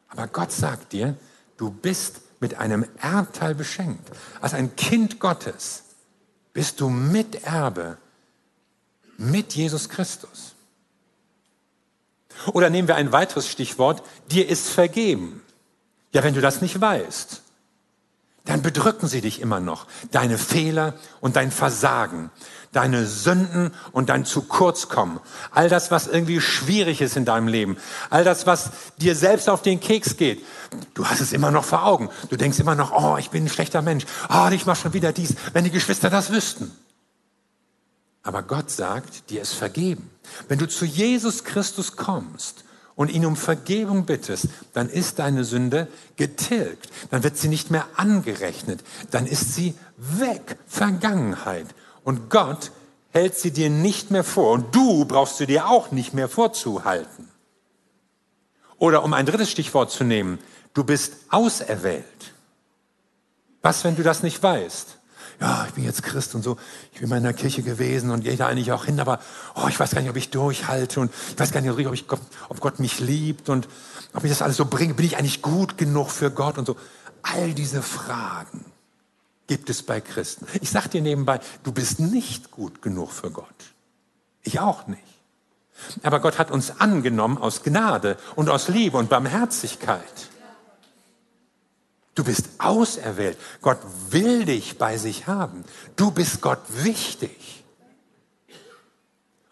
Aber 0.09 0.27
Gott 0.27 0.51
sagt 0.51 0.93
dir, 0.93 1.15
Du 1.57 1.69
bist 1.69 2.21
mit 2.39 2.55
einem 2.55 2.85
Erbteil 2.99 3.55
beschenkt. 3.55 4.09
Als 4.41 4.53
ein 4.53 4.75
Kind 4.75 5.19
Gottes 5.19 5.83
bist 6.53 6.81
du 6.81 6.89
Miterbe 6.89 7.97
mit 9.17 9.53
Jesus 9.53 9.89
Christus. 9.89 10.55
Oder 12.51 12.69
nehmen 12.69 12.87
wir 12.87 12.95
ein 12.95 13.11
weiteres 13.11 13.47
Stichwort, 13.47 14.03
dir 14.31 14.49
ist 14.49 14.69
vergeben. 14.69 15.41
Ja, 16.11 16.23
wenn 16.23 16.33
du 16.33 16.41
das 16.41 16.61
nicht 16.61 16.79
weißt, 16.79 17.42
dann 18.45 18.61
bedrücken 18.61 19.07
sie 19.07 19.21
dich 19.21 19.39
immer 19.39 19.61
noch. 19.61 19.87
Deine 20.11 20.37
Fehler 20.37 20.95
und 21.21 21.37
dein 21.37 21.49
Versagen, 21.49 22.29
deine 22.73 23.05
Sünden 23.05 23.73
und 23.93 24.09
dein 24.09 24.25
zu 24.25 24.41
kurz 24.41 24.89
kommen. 24.89 25.21
All 25.51 25.69
das, 25.69 25.91
was 25.91 26.07
irgendwie 26.07 26.41
schwierig 26.41 26.99
ist 26.99 27.15
in 27.15 27.23
deinem 27.23 27.47
Leben. 27.47 27.77
All 28.09 28.25
das, 28.25 28.45
was 28.45 28.71
dir 28.97 29.15
selbst 29.15 29.47
auf 29.47 29.61
den 29.61 29.79
Keks 29.79 30.17
geht. 30.17 30.45
Du 30.93 31.07
hast 31.07 31.21
es 31.21 31.31
immer 31.31 31.51
noch 31.51 31.63
vor 31.63 31.85
Augen. 31.85 32.09
Du 32.29 32.35
denkst 32.35 32.59
immer 32.59 32.75
noch, 32.75 32.91
oh, 32.91 33.17
ich 33.17 33.29
bin 33.29 33.45
ein 33.45 33.49
schlechter 33.49 33.81
Mensch. 33.81 34.05
Oh, 34.29 34.49
ich 34.51 34.65
mache 34.65 34.81
schon 34.81 34.93
wieder 34.93 35.13
dies. 35.13 35.35
Wenn 35.53 35.63
die 35.63 35.71
Geschwister 35.71 36.09
das 36.09 36.29
wüssten. 36.29 36.71
Aber 38.23 38.43
Gott 38.43 38.69
sagt, 38.69 39.29
dir 39.29 39.41
ist 39.41 39.53
vergeben. 39.53 40.09
Wenn 40.49 40.59
du 40.59 40.67
zu 40.67 40.85
Jesus 40.85 41.45
Christus 41.45 41.95
kommst 41.95 42.65
und 42.95 43.09
ihn 43.11 43.25
um 43.25 43.35
Vergebung 43.35 44.05
bittest, 44.05 44.47
dann 44.73 44.89
ist 44.89 45.19
deine 45.19 45.43
Sünde 45.43 45.87
getilgt. 46.15 46.89
Dann 47.09 47.23
wird 47.23 47.37
sie 47.37 47.47
nicht 47.47 47.71
mehr 47.71 47.87
angerechnet. 47.95 48.83
Dann 49.11 49.25
ist 49.25 49.55
sie 49.55 49.73
weg. 49.97 50.57
Vergangenheit. 50.67 51.67
Und 52.03 52.29
Gott 52.29 52.71
hält 53.11 53.37
sie 53.37 53.51
dir 53.51 53.69
nicht 53.69 54.11
mehr 54.11 54.23
vor. 54.23 54.51
Und 54.51 54.75
du 54.75 55.05
brauchst 55.05 55.37
sie 55.37 55.47
dir 55.47 55.67
auch 55.69 55.91
nicht 55.91 56.13
mehr 56.13 56.29
vorzuhalten. 56.29 57.29
Oder 58.77 59.03
um 59.03 59.13
ein 59.13 59.25
drittes 59.25 59.49
Stichwort 59.49 59.91
zu 59.91 60.03
nehmen, 60.03 60.39
du 60.73 60.83
bist 60.83 61.13
auserwählt. 61.29 62.03
Was, 63.61 63.83
wenn 63.83 63.95
du 63.95 64.03
das 64.03 64.23
nicht 64.23 64.43
weißt? 64.43 64.97
Ja, 65.39 65.65
ich 65.67 65.73
bin 65.73 65.83
jetzt 65.83 66.03
Christ 66.03 66.35
und 66.35 66.43
so, 66.43 66.57
ich 66.93 66.99
bin 66.99 67.09
mal 67.09 67.17
in 67.17 67.23
der 67.23 67.33
Kirche 67.33 67.63
gewesen 67.63 68.11
und 68.11 68.23
gehe 68.23 68.35
da 68.37 68.47
eigentlich 68.47 68.71
auch 68.71 68.85
hin, 68.85 68.99
aber 68.99 69.19
oh, 69.55 69.67
ich 69.67 69.79
weiß 69.79 69.91
gar 69.91 70.01
nicht, 70.01 70.09
ob 70.09 70.15
ich 70.15 70.29
durchhalte 70.29 70.99
und 70.99 71.11
ich 71.29 71.39
weiß 71.39 71.51
gar 71.51 71.61
nicht, 71.61 71.71
ob, 71.71 71.93
ich, 71.93 72.05
ob 72.49 72.59
Gott 72.59 72.79
mich 72.79 72.99
liebt 72.99 73.49
und 73.49 73.67
ob 74.13 74.23
ich 74.23 74.29
das 74.29 74.41
alles 74.41 74.57
so 74.57 74.65
bringe, 74.65 74.93
bin 74.93 75.05
ich 75.05 75.17
eigentlich 75.17 75.41
gut 75.41 75.77
genug 75.77 76.09
für 76.09 76.31
Gott 76.31 76.57
und 76.57 76.65
so. 76.65 76.75
All 77.21 77.53
diese 77.53 77.81
Fragen 77.81 78.65
gibt 79.47 79.69
es 79.69 79.83
bei 79.83 80.01
Christen. 80.01 80.47
Ich 80.61 80.69
sage 80.69 80.89
dir 80.89 81.01
nebenbei, 81.01 81.39
du 81.63 81.71
bist 81.71 81.99
nicht 81.99 82.51
gut 82.51 82.81
genug 82.81 83.11
für 83.11 83.31
Gott. 83.31 83.47
Ich 84.43 84.59
auch 84.59 84.87
nicht. 84.87 85.01
Aber 86.03 86.19
Gott 86.19 86.37
hat 86.37 86.51
uns 86.51 86.79
angenommen 86.79 87.37
aus 87.37 87.63
Gnade 87.63 88.17
und 88.35 88.49
aus 88.49 88.67
Liebe 88.67 88.97
und 88.97 89.09
Barmherzigkeit. 89.09 90.29
Du 92.15 92.23
bist 92.23 92.49
auserwählt. 92.59 93.37
Gott 93.61 93.79
will 94.09 94.45
dich 94.45 94.77
bei 94.77 94.97
sich 94.97 95.27
haben. 95.27 95.63
Du 95.95 96.11
bist 96.11 96.41
Gott 96.41 96.61
wichtig. 96.69 97.63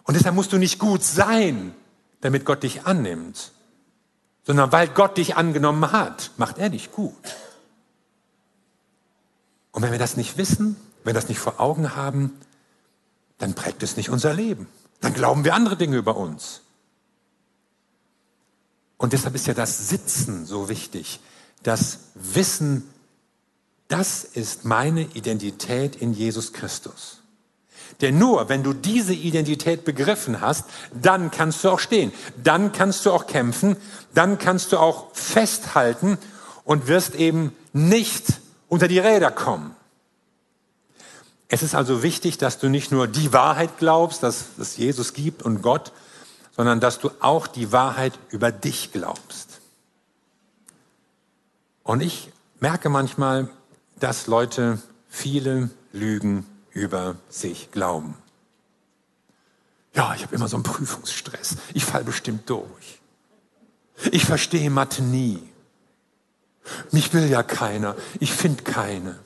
Und 0.03 0.15
deshalb 0.15 0.35
musst 0.35 0.53
du 0.53 0.57
nicht 0.57 0.77
gut 0.77 1.03
sein, 1.03 1.73
damit 2.21 2.45
Gott 2.45 2.63
dich 2.63 2.85
annimmt, 2.85 3.51
sondern 4.43 4.71
weil 4.71 4.87
Gott 4.89 5.17
dich 5.17 5.37
angenommen 5.37 5.91
hat, 5.91 6.31
macht 6.37 6.57
er 6.57 6.69
dich 6.69 6.91
gut. 6.91 7.15
Und 9.71 9.81
wenn 9.81 9.91
wir 9.91 9.99
das 9.99 10.17
nicht 10.17 10.37
wissen, 10.37 10.75
wenn 11.03 11.15
wir 11.15 11.19
das 11.21 11.29
nicht 11.29 11.39
vor 11.39 11.59
Augen 11.59 11.95
haben, 11.95 12.39
dann 13.37 13.55
prägt 13.55 13.81
es 13.81 13.97
nicht 13.97 14.09
unser 14.09 14.33
Leben. 14.33 14.67
Dann 14.99 15.13
glauben 15.13 15.43
wir 15.43 15.55
andere 15.55 15.77
Dinge 15.77 15.97
über 15.97 16.15
uns. 16.15 16.61
Und 18.97 19.13
deshalb 19.13 19.33
ist 19.33 19.47
ja 19.47 19.55
das 19.55 19.89
Sitzen 19.89 20.45
so 20.45 20.69
wichtig 20.69 21.21
das 21.63 21.99
Wissen, 22.15 22.87
das 23.87 24.23
ist 24.23 24.65
meine 24.65 25.01
Identität 25.01 25.95
in 25.95 26.13
Jesus 26.13 26.53
Christus. 26.53 27.21
Denn 27.99 28.17
nur 28.17 28.49
wenn 28.49 28.63
du 28.63 28.73
diese 28.73 29.13
Identität 29.13 29.85
begriffen 29.85 30.41
hast, 30.41 30.65
dann 30.93 31.29
kannst 31.29 31.63
du 31.63 31.69
auch 31.69 31.79
stehen, 31.79 32.11
dann 32.43 32.71
kannst 32.71 33.05
du 33.05 33.11
auch 33.11 33.27
kämpfen, 33.27 33.77
dann 34.13 34.37
kannst 34.37 34.71
du 34.71 34.77
auch 34.77 35.13
festhalten 35.13 36.17
und 36.63 36.87
wirst 36.87 37.15
eben 37.15 37.55
nicht 37.73 38.25
unter 38.69 38.87
die 38.87 38.99
Räder 38.99 39.29
kommen. 39.29 39.75
Es 41.49 41.63
ist 41.63 41.75
also 41.75 42.01
wichtig, 42.01 42.37
dass 42.37 42.59
du 42.59 42.69
nicht 42.69 42.93
nur 42.93 43.07
die 43.07 43.33
Wahrheit 43.33 43.77
glaubst, 43.77 44.23
dass 44.23 44.45
es 44.57 44.77
Jesus 44.77 45.13
gibt 45.13 45.43
und 45.43 45.61
Gott, 45.61 45.91
sondern 46.55 46.79
dass 46.79 46.99
du 46.99 47.11
auch 47.19 47.45
die 47.45 47.73
Wahrheit 47.73 48.13
über 48.29 48.53
dich 48.53 48.93
glaubst. 48.93 49.50
Und 51.83 52.01
ich 52.01 52.31
merke 52.59 52.89
manchmal, 52.89 53.49
dass 53.99 54.27
Leute 54.27 54.81
viele 55.09 55.69
Lügen 55.91 56.45
über 56.71 57.15
sich 57.29 57.71
glauben. 57.71 58.15
Ja, 59.93 60.13
ich 60.15 60.23
habe 60.23 60.35
immer 60.35 60.47
so 60.47 60.55
einen 60.55 60.63
Prüfungsstress. 60.63 61.57
Ich 61.73 61.83
fall 61.83 62.03
bestimmt 62.03 62.49
durch. 62.49 63.01
Ich 64.11 64.25
verstehe 64.25 64.69
Mathe 64.69 65.03
nie. 65.03 65.41
Mich 66.91 67.13
will 67.13 67.27
ja 67.29 67.43
keiner. 67.43 67.95
Ich 68.19 68.31
finde 68.31 68.63
keine. 68.63 69.19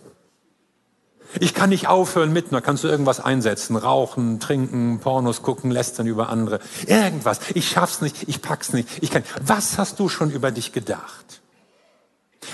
Ich 1.40 1.54
kann 1.54 1.70
nicht 1.70 1.88
aufhören 1.88 2.32
mit, 2.32 2.54
da 2.54 2.62
kannst 2.62 2.84
du 2.84 2.88
irgendwas 2.88 3.20
einsetzen, 3.20 3.76
rauchen, 3.76 4.40
trinken, 4.40 5.00
Pornos 5.00 5.42
gucken, 5.42 5.70
lästern 5.70 6.08
über 6.08 6.30
andere. 6.30 6.60
Irgendwas. 6.88 7.40
Ich 7.54 7.70
schaff's 7.70 8.02
nicht, 8.02 8.28
ich 8.30 8.42
pack's 8.42 8.72
nicht, 8.72 8.88
ich 9.02 9.12
kann. 9.12 9.24
Was 9.42 9.78
hast 9.78 10.00
du 10.00 10.08
schon 10.08 10.32
über 10.32 10.52
dich 10.52 10.72
gedacht? 10.72 11.42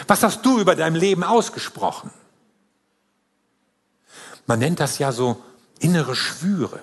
Was 0.07 0.24
hast 0.24 0.45
du 0.45 0.60
über 0.60 0.75
dein 0.75 0.95
Leben 0.95 1.24
ausgesprochen? 1.24 2.12
Man 4.48 4.60
nennt 4.60 4.79
das 4.79 5.00
ja 5.00 5.12
so 5.12 5.41
innere 5.79 6.15
Schwüre. 6.15 6.79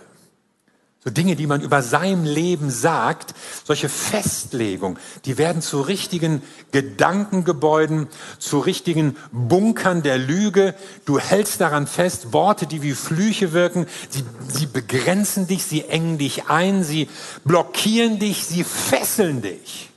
So 1.05 1.11
Dinge, 1.11 1.37
die 1.37 1.47
man 1.47 1.61
über 1.61 1.81
sein 1.81 2.25
Leben 2.25 2.71
sagt, 2.71 3.33
solche 3.65 3.89
Festlegungen, 3.89 4.99
die 5.27 5.39
werden 5.39 5.63
zu 5.63 5.81
richtigen 5.81 6.43
Gedankengebäuden, 6.73 8.09
zu 8.41 8.59
richtigen 8.59 9.17
Bunkern 9.31 10.03
der 10.03 10.19
Lüge. 10.19 10.75
Du 11.05 11.21
hältst 11.21 11.61
daran 11.61 11.87
fest, 11.87 12.33
Worte, 12.33 12.67
die 12.67 12.83
wie 12.83 12.95
Flüche 12.95 13.53
wirken, 13.53 13.87
sie, 14.11 14.25
sie 14.49 14.67
begrenzen 14.67 15.47
dich, 15.47 15.65
sie 15.65 15.85
engen 15.85 16.19
dich 16.19 16.49
ein, 16.49 16.83
sie 16.83 17.09
blockieren 17.45 18.19
dich, 18.19 18.45
sie 18.45 18.65
fesseln 18.65 19.41
dich. 19.41 19.91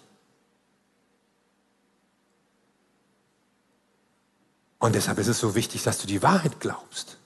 Und 4.82 4.96
deshalb 4.96 5.20
ist 5.20 5.28
es 5.28 5.40
so 5.40 5.54
wichtig, 5.54 5.84
dass 5.84 6.00
du 6.00 6.08
die 6.08 6.24
Wahrheit 6.24 6.60
glaubst. 6.60 7.18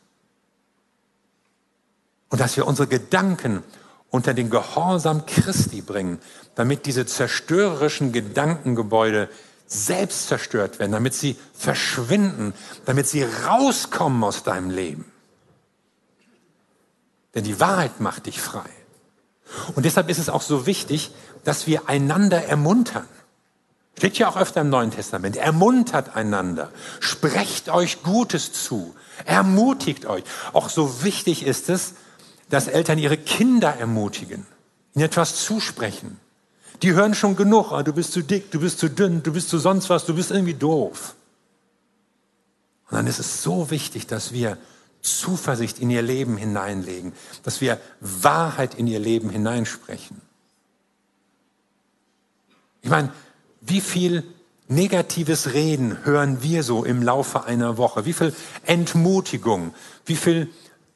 Und 2.30 2.42
dass 2.42 2.58
wir 2.58 2.68
unsere 2.68 2.88
Gedanken 2.88 3.64
unter 4.10 4.34
den 4.34 4.50
Gehorsam 4.50 5.26
Christi 5.26 5.82
bringen, 5.82 6.20
damit 6.56 6.86
diese 6.86 7.06
zerstörerischen 7.06 8.12
Gedankengebäude 8.12 9.30
selbst 9.68 10.28
zerstört 10.28 10.80
werden, 10.80 10.92
damit 10.92 11.14
sie 11.14 11.38
verschwinden, 11.54 12.54
damit 12.86 13.08
sie 13.08 13.24
rauskommen 13.24 14.22
aus 14.26 14.44
deinem 14.44 14.70
Leben. 14.70 15.10
Denn 17.36 17.46
die 17.46 17.60
Wahrheit 17.62 18.02
macht 18.02 18.26
dich 18.26 18.42
frei. 18.42 18.70
Und 19.76 19.86
deshalb 19.86 20.10
ist 20.10 20.20
es 20.20 20.28
auch 20.28 20.42
so 20.42 20.66
wichtig, 20.66 21.12
dass 21.46 21.68
wir 21.68 21.88
einander 21.88 22.44
ermuntern. 22.44 23.08
Steht 23.98 24.18
ja 24.18 24.28
auch 24.28 24.38
öfter 24.38 24.62
im 24.62 24.70
Neuen 24.70 24.92
Testament. 24.92 25.38
Ermuntert 25.38 26.16
einander. 26.16 26.72
Sprecht 27.00 27.70
euch 27.70 28.04
Gutes 28.04 28.52
zu. 28.52 28.94
Ermutigt 29.26 30.06
euch. 30.06 30.24
Auch 30.54 30.70
so 30.70 31.04
wichtig 31.04 31.46
ist 31.46 31.70
es, 31.70 31.94
dass 32.50 32.68
Eltern 32.68 33.00
ihre 33.00 33.18
Kinder 33.18 33.74
ermutigen, 33.74 34.46
ihnen 34.94 35.06
etwas 35.06 35.44
zusprechen. 35.44 36.20
Die 36.82 36.94
hören 36.94 37.16
schon 37.16 37.36
genug, 37.36 37.72
ah, 37.72 37.84
du 37.84 37.94
bist 37.94 38.12
zu 38.12 38.22
dick, 38.22 38.52
du 38.52 38.60
bist 38.60 38.80
zu 38.80 38.90
dünn, 38.90 39.24
du 39.24 39.32
bist 39.32 39.50
zu 39.50 39.58
sonst 39.58 39.90
was, 39.90 40.06
du 40.06 40.14
bist 40.14 40.30
irgendwie 40.30 40.54
doof. 40.54 41.16
Und 42.90 42.98
dann 42.98 43.08
ist 43.08 43.20
es 43.20 43.42
so 43.42 43.72
wichtig, 43.72 44.08
dass 44.08 44.34
wir 44.34 44.58
Zuversicht 45.02 45.80
in 45.80 45.90
ihr 45.90 46.02
Leben 46.02 46.38
hineinlegen, 46.38 47.14
dass 47.44 47.62
wir 47.62 47.80
Wahrheit 48.02 48.76
in 48.76 48.88
ihr 48.88 49.00
Leben 49.00 49.30
hineinsprechen. 49.30 50.22
Ich 52.82 52.90
meine, 52.90 53.12
wie 53.66 53.82
viel 53.82 54.24
negatives 54.68 55.54
Reden 55.54 56.04
hören 56.06 56.42
wir 56.42 56.64
so 56.64 56.84
im 56.84 57.02
Laufe 57.04 57.44
einer 57.46 57.78
Woche? 57.78 58.06
Wie 58.06 58.14
viel 58.14 58.34
Entmutigung, 58.66 59.74
wie 60.06 60.16
viel 60.16 60.50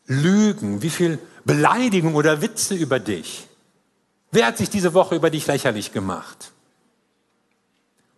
Lügen, 0.05 0.81
wie 0.81 0.89
viel 0.89 1.19
Beleidigung 1.45 2.15
oder 2.15 2.41
Witze 2.41 2.75
über 2.75 2.99
dich? 2.99 3.47
Wer 4.31 4.47
hat 4.47 4.57
sich 4.57 4.69
diese 4.69 4.93
Woche 4.93 5.15
über 5.15 5.29
dich 5.29 5.47
lächerlich 5.47 5.91
gemacht? 5.91 6.51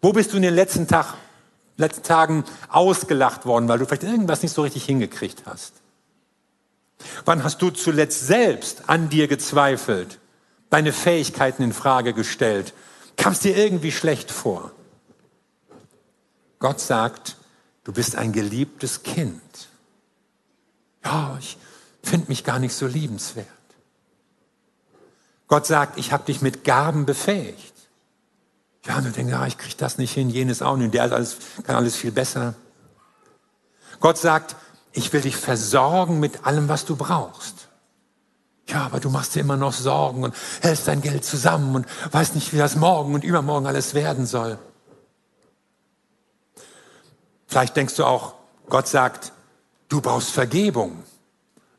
Wo 0.01 0.13
bist 0.13 0.33
du 0.33 0.37
in 0.37 0.43
den 0.43 0.55
letzten, 0.55 0.87
Tag, 0.87 1.13
letzten 1.77 2.03
Tagen 2.03 2.43
ausgelacht 2.69 3.45
worden, 3.45 3.67
weil 3.67 3.79
du 3.79 3.85
vielleicht 3.85 4.03
irgendwas 4.03 4.41
nicht 4.41 4.53
so 4.53 4.63
richtig 4.63 4.85
hingekriegt 4.85 5.43
hast? 5.45 5.73
Wann 7.25 7.43
hast 7.43 7.61
du 7.61 7.69
zuletzt 7.69 8.27
selbst 8.27 8.89
an 8.89 9.09
dir 9.09 9.27
gezweifelt, 9.27 10.19
deine 10.69 10.91
Fähigkeiten 10.91 11.63
in 11.63 11.73
Frage 11.73 12.13
gestellt? 12.13 12.73
Kam 13.21 13.33
es 13.33 13.39
dir 13.39 13.55
irgendwie 13.55 13.91
schlecht 13.91 14.31
vor? 14.31 14.71
Gott 16.57 16.79
sagt, 16.79 17.37
du 17.83 17.93
bist 17.93 18.15
ein 18.15 18.31
geliebtes 18.33 19.03
Kind. 19.03 19.69
Ja, 21.05 21.37
ich, 21.39 21.55
finde 22.01 22.29
mich 22.29 22.43
gar 22.43 22.57
nicht 22.57 22.73
so 22.73 22.87
liebenswert. 22.87 23.47
Gott 25.47 25.67
sagt, 25.67 25.99
ich 25.99 26.11
habe 26.11 26.23
dich 26.23 26.41
mit 26.41 26.63
Gaben 26.63 27.05
befähigt. 27.05 27.73
Ja, 28.87 28.99
du 28.99 29.11
denkst, 29.11 29.31
ja, 29.31 29.45
ich 29.45 29.59
kriege 29.59 29.75
das 29.77 29.99
nicht 29.99 30.13
hin, 30.13 30.31
jenes 30.31 30.63
auch 30.63 30.75
nicht, 30.75 30.95
der 30.95 31.03
alles, 31.03 31.37
kann 31.63 31.75
alles 31.75 31.95
viel 31.95 32.11
besser. 32.11 32.55
Gott 33.99 34.17
sagt, 34.17 34.55
ich 34.93 35.13
will 35.13 35.21
dich 35.21 35.37
versorgen 35.37 36.19
mit 36.19 36.47
allem, 36.47 36.69
was 36.69 36.85
du 36.85 36.95
brauchst. 36.95 37.60
Ja, 38.67 38.85
aber 38.85 38.99
du 38.99 39.09
machst 39.09 39.35
dir 39.35 39.41
immer 39.41 39.57
noch 39.57 39.73
Sorgen 39.73 40.23
und 40.23 40.35
hältst 40.61 40.87
dein 40.87 41.01
Geld 41.01 41.25
zusammen 41.25 41.75
und 41.75 41.85
weißt 42.11 42.35
nicht, 42.35 42.53
wie 42.53 42.57
das 42.57 42.75
morgen 42.75 43.13
und 43.13 43.23
übermorgen 43.23 43.67
alles 43.67 43.93
werden 43.93 44.25
soll. 44.25 44.57
Vielleicht 47.47 47.75
denkst 47.75 47.95
du 47.95 48.05
auch, 48.05 48.35
Gott 48.69 48.87
sagt, 48.87 49.33
du 49.89 49.99
brauchst 49.99 50.29
Vergebung. 50.29 51.03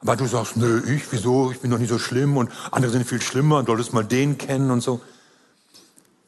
Aber 0.01 0.17
du 0.17 0.27
sagst, 0.27 0.57
nö, 0.57 0.83
ich, 0.87 1.11
wieso, 1.13 1.53
ich 1.53 1.61
bin 1.61 1.71
doch 1.71 1.79
nicht 1.79 1.89
so 1.89 1.99
schlimm 1.99 2.37
und 2.37 2.51
andere 2.73 2.93
sind 2.93 3.07
viel 3.07 3.23
schlimmer 3.23 3.59
und 3.59 3.67
solltest 3.67 3.93
mal 3.93 4.05
den 4.05 4.37
kennen 4.37 4.71
und 4.71 4.81
so. 4.81 5.01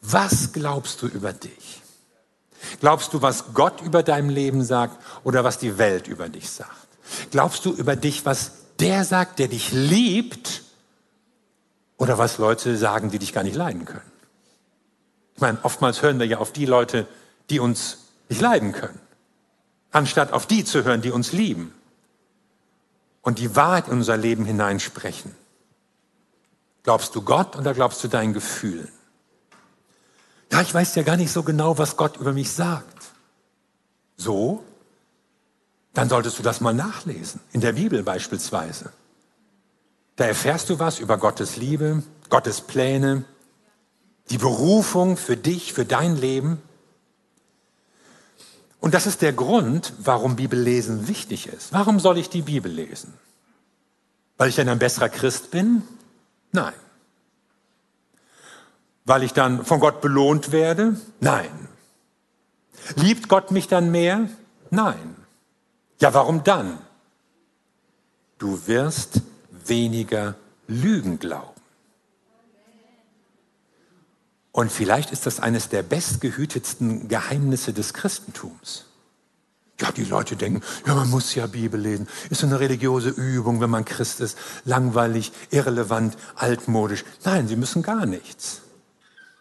Was 0.01 0.53
glaubst 0.53 1.03
du 1.03 1.09
über 1.09 1.33
dich? 1.33 1.83
Glaubst 2.81 3.13
du, 3.13 3.21
was 3.21 3.53
Gott 3.53 3.83
über 3.83 4.03
dein 4.03 4.31
Leben 4.31 4.65
sagt 4.65 4.97
oder 5.25 5.45
was 5.45 5.59
die 5.59 5.77
Welt 5.77 6.09
über 6.09 6.29
dich 6.29 6.49
sagt? 6.51 6.71
Glaubst 7.31 7.65
du 7.65 7.73
über 7.73 7.97
dich, 7.97 8.25
was 8.25 8.53
der 8.81 9.05
sagt, 9.05 9.39
der 9.39 9.49
dich 9.49 9.73
liebt 9.73 10.63
oder 11.97 12.19
was 12.19 12.39
Leute 12.39 12.77
sagen, 12.77 13.11
die 13.11 13.19
dich 13.19 13.33
gar 13.33 13.45
nicht 13.45 13.57
leiden 13.57 13.85
können? 13.85 14.13
Ich 15.35 15.41
meine, 15.41 15.59
oftmals 15.63 16.03
hören 16.03 16.19
wir 16.19 16.27
ja 16.27 16.39
auf 16.39 16.53
die 16.53 16.67
Leute, 16.67 17.07
die 17.51 17.61
uns 17.61 17.99
nicht 18.29 18.41
leiden 18.41 18.73
können, 18.73 19.01
anstatt 19.91 20.33
auf 20.33 20.47
die 20.47 20.65
zu 20.65 20.85
hören, 20.85 21.03
die 21.03 21.11
uns 21.11 21.33
lieben 21.33 21.75
und 23.23 23.39
die 23.39 23.57
Wahrheit 23.57 23.89
in 23.89 23.95
unser 23.95 24.17
Leben 24.17 24.45
hineinsprechen. 24.45 25.35
Glaubst 26.83 27.15
du 27.15 27.23
Gott 27.23 27.57
oder 27.57 27.75
glaubst 27.75 28.05
du 28.05 28.09
deinen 28.09 28.35
Gefühlen? 28.35 28.89
Ja, 30.53 30.61
ich 30.61 30.73
weiß 30.73 30.95
ja 30.95 31.03
gar 31.03 31.17
nicht 31.17 31.33
so 31.33 31.43
genau, 31.43 31.79
was 31.79 31.97
Gott 31.97 32.19
über 32.19 32.33
mich 32.33 32.53
sagt. 32.53 33.07
So? 34.17 34.63
Dann 35.95 36.09
solltest 36.09 36.39
du 36.39 36.43
das 36.43 36.61
mal 36.61 36.75
nachlesen, 36.75 37.41
in 37.53 37.61
der 37.61 37.73
Bibel 37.73 38.03
beispielsweise. 38.03 38.93
Da 40.17 40.27
erfährst 40.27 40.69
du 40.71 40.79
was 40.79 40.99
über 40.99 41.19
Gottes 41.19 41.57
Liebe, 41.57 42.03
Gottes 42.29 42.61
Pläne, 42.61 43.25
die 44.31 44.39
Berufung 44.39 45.17
für 45.17 45.37
dich, 45.37 45.73
für 45.73 45.85
dein 45.85 46.17
Leben. 46.17 46.61
Und 48.81 48.95
das 48.95 49.07
ist 49.07 49.23
der 49.23 49.33
Grund, 49.33 49.93
warum 49.99 50.37
Bibellesen 50.37 51.09
wichtig 51.09 51.47
ist. 51.47 51.73
Warum 51.73 52.01
soll 52.01 52.19
ich 52.19 52.29
die 52.29 52.43
Bibel 52.43 52.71
lesen? 52.71 53.15
Weil 54.37 54.49
ich 54.49 54.57
dann 54.57 54.69
ein 54.69 54.79
besserer 54.79 55.09
Christ 55.09 55.51
bin? 55.51 55.83
Nein. 56.53 56.75
Weil 59.05 59.23
ich 59.23 59.33
dann 59.33 59.65
von 59.65 59.81
Gott 59.81 60.01
belohnt 60.01 60.51
werde? 60.51 60.97
Nein. 61.21 61.69
Liebt 62.97 63.29
Gott 63.29 63.51
mich 63.51 63.69
dann 63.69 63.91
mehr? 63.91 64.29
Nein. 64.71 65.24
Ja, 66.01 66.13
warum 66.15 66.45
dann? 66.45 66.79
Du 68.39 68.67
wirst 68.67 69.21
weniger 69.51 70.35
Lügen 70.67 71.19
glauben. 71.19 71.55
Und 74.53 74.71
vielleicht 74.71 75.11
ist 75.11 75.27
das 75.27 75.41
eines 75.41 75.69
der 75.69 75.83
bestgehütetsten 75.83 77.09
Geheimnisse 77.09 77.73
des 77.73 77.93
Christentums. 77.93 78.85
Ja, 79.81 79.91
die 79.91 80.05
Leute 80.05 80.37
denken, 80.37 80.63
ja, 80.87 80.95
man 80.95 81.11
muss 81.11 81.35
ja 81.35 81.49
Bibel 81.49 81.81
lesen. 81.81 82.07
Ist 82.31 82.43
so 82.43 82.47
eine 82.47 82.61
religiöse 82.61 83.09
Übung, 83.09 83.61
wenn 83.61 83.71
man 83.71 83.85
Christ 83.85 84.21
ist. 84.21 84.39
Langweilig, 84.65 85.33
irrelevant, 85.51 86.17
altmodisch. 86.37 87.05
Nein, 87.25 87.49
sie 87.49 87.57
müssen 87.57 87.83
gar 87.83 88.07
nichts. 88.07 88.61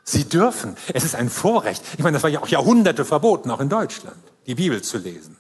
Sie 0.04 0.26
dürfen. 0.26 0.76
Es 0.94 1.04
ist 1.04 1.16
ein 1.16 1.30
Vorrecht. 1.30 1.84
Ich 1.94 2.04
meine, 2.04 2.16
das 2.16 2.24
war 2.24 2.32
ja 2.32 2.42
auch 2.42 2.48
Jahrhunderte 2.48 3.06
verboten, 3.06 3.52
auch 3.52 3.60
in 3.60 3.70
Deutschland, 3.70 4.18
die 4.48 4.56
Bibel 4.56 4.82
zu 4.82 4.98
lesen. 4.98 5.38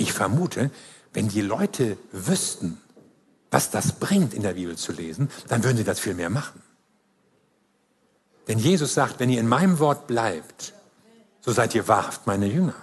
Ich 0.00 0.14
vermute, 0.14 0.70
wenn 1.12 1.28
die 1.28 1.42
Leute 1.42 1.98
wüssten, 2.10 2.80
was 3.50 3.70
das 3.70 3.92
bringt, 3.92 4.32
in 4.32 4.42
der 4.42 4.54
Bibel 4.54 4.74
zu 4.74 4.92
lesen, 4.92 5.30
dann 5.48 5.62
würden 5.62 5.76
sie 5.76 5.84
das 5.84 6.00
viel 6.00 6.14
mehr 6.14 6.30
machen. 6.30 6.62
Denn 8.48 8.58
Jesus 8.58 8.94
sagt, 8.94 9.20
wenn 9.20 9.28
ihr 9.28 9.38
in 9.38 9.46
meinem 9.46 9.78
Wort 9.78 10.06
bleibt, 10.06 10.72
so 11.42 11.52
seid 11.52 11.74
ihr 11.74 11.86
wahrhaft 11.86 12.26
meine 12.26 12.46
Jünger. 12.46 12.74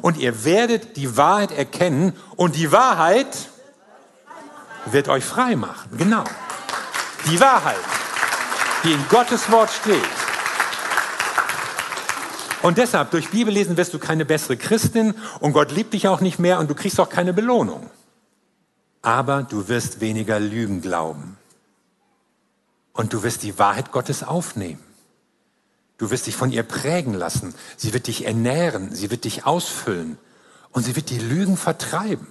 Und 0.00 0.16
ihr 0.16 0.42
werdet 0.44 0.96
die 0.96 1.18
Wahrheit 1.18 1.52
erkennen 1.52 2.14
und 2.36 2.56
die 2.56 2.72
Wahrheit 2.72 3.50
wird 4.86 5.08
euch 5.08 5.24
frei 5.24 5.54
machen. 5.54 5.98
Genau. 5.98 6.24
Die 7.30 7.38
Wahrheit, 7.40 7.76
die 8.84 8.92
in 8.92 9.04
Gottes 9.10 9.50
Wort 9.50 9.70
steht. 9.70 10.27
Und 12.62 12.78
deshalb, 12.78 13.10
durch 13.12 13.30
Bibellesen 13.30 13.76
wirst 13.76 13.94
du 13.94 13.98
keine 13.98 14.24
bessere 14.24 14.56
Christin 14.56 15.14
und 15.40 15.52
Gott 15.52 15.70
liebt 15.70 15.94
dich 15.94 16.08
auch 16.08 16.20
nicht 16.20 16.38
mehr 16.38 16.58
und 16.58 16.68
du 16.68 16.74
kriegst 16.74 16.98
auch 16.98 17.08
keine 17.08 17.32
Belohnung. 17.32 17.88
Aber 19.02 19.42
du 19.44 19.68
wirst 19.68 20.00
weniger 20.00 20.40
Lügen 20.40 20.80
glauben. 20.80 21.36
Und 22.92 23.12
du 23.12 23.22
wirst 23.22 23.44
die 23.44 23.58
Wahrheit 23.58 23.92
Gottes 23.92 24.24
aufnehmen. 24.24 24.82
Du 25.98 26.10
wirst 26.10 26.26
dich 26.26 26.34
von 26.34 26.50
ihr 26.50 26.64
prägen 26.64 27.14
lassen. 27.14 27.54
Sie 27.76 27.92
wird 27.92 28.08
dich 28.08 28.24
ernähren. 28.24 28.94
Sie 28.94 29.10
wird 29.10 29.24
dich 29.24 29.46
ausfüllen. 29.46 30.18
Und 30.72 30.82
sie 30.82 30.96
wird 30.96 31.10
die 31.10 31.18
Lügen 31.18 31.56
vertreiben. 31.56 32.26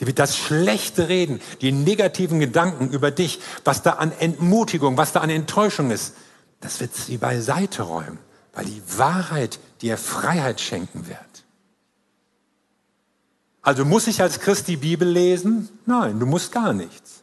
Sie 0.00 0.06
wird 0.06 0.18
das 0.18 0.34
schlechte 0.34 1.08
Reden, 1.08 1.42
die 1.60 1.72
negativen 1.72 2.40
Gedanken 2.40 2.88
über 2.88 3.10
dich, 3.10 3.38
was 3.64 3.82
da 3.82 3.92
an 3.92 4.12
Entmutigung, 4.12 4.96
was 4.96 5.12
da 5.12 5.20
an 5.20 5.28
Enttäuschung 5.28 5.90
ist, 5.90 6.14
das 6.60 6.80
wird 6.80 6.94
sie 6.94 7.18
beiseite 7.18 7.82
räumen, 7.82 8.18
weil 8.60 8.66
die 8.66 8.82
Wahrheit 8.98 9.58
dir 9.80 9.96
Freiheit 9.96 10.60
schenken 10.60 11.08
wird. 11.08 11.18
Also 13.62 13.86
muss 13.86 14.06
ich 14.06 14.20
als 14.20 14.38
Christ 14.38 14.68
die 14.68 14.76
Bibel 14.76 15.08
lesen? 15.08 15.70
Nein, 15.86 16.20
du 16.20 16.26
musst 16.26 16.52
gar 16.52 16.74
nichts. 16.74 17.22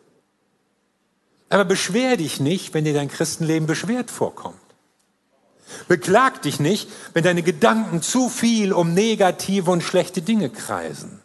Aber 1.49 1.63
beschwer 1.63 2.17
dich 2.17 2.39
nicht, 2.39 2.73
wenn 2.73 2.85
dir 2.85 2.95
dein 2.95 3.07
Christenleben 3.07 3.67
beschwert 3.67 4.09
vorkommt. 4.09 4.57
Beklag 5.87 6.41
dich 6.41 6.59
nicht, 6.59 6.89
wenn 7.13 7.23
deine 7.23 7.43
Gedanken 7.43 8.01
zu 8.01 8.29
viel 8.29 8.73
um 8.73 8.95
negative 8.95 9.69
und 9.69 9.83
schlechte 9.83 10.23
Dinge 10.23 10.49
kreisen. 10.49 11.21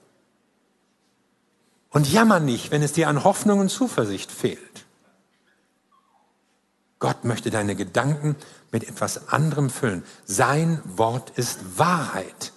Und 1.88 2.12
jammer 2.12 2.38
nicht, 2.38 2.70
wenn 2.70 2.82
es 2.82 2.92
dir 2.92 3.08
an 3.08 3.24
Hoffnung 3.24 3.60
und 3.60 3.70
Zuversicht 3.70 4.30
fehlt. 4.30 4.81
Gott 7.02 7.24
möchte 7.24 7.50
deine 7.50 7.74
Gedanken 7.74 8.36
mit 8.70 8.88
etwas 8.88 9.28
anderem 9.28 9.70
füllen. 9.70 10.04
Sein 10.24 10.80
Wort 10.84 11.30
ist 11.34 11.58
Wahrheit. 11.76 12.52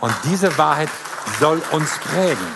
Und 0.00 0.14
diese 0.24 0.56
Wahrheit 0.56 0.88
soll 1.38 1.60
uns 1.70 1.90
prägen. 1.98 2.46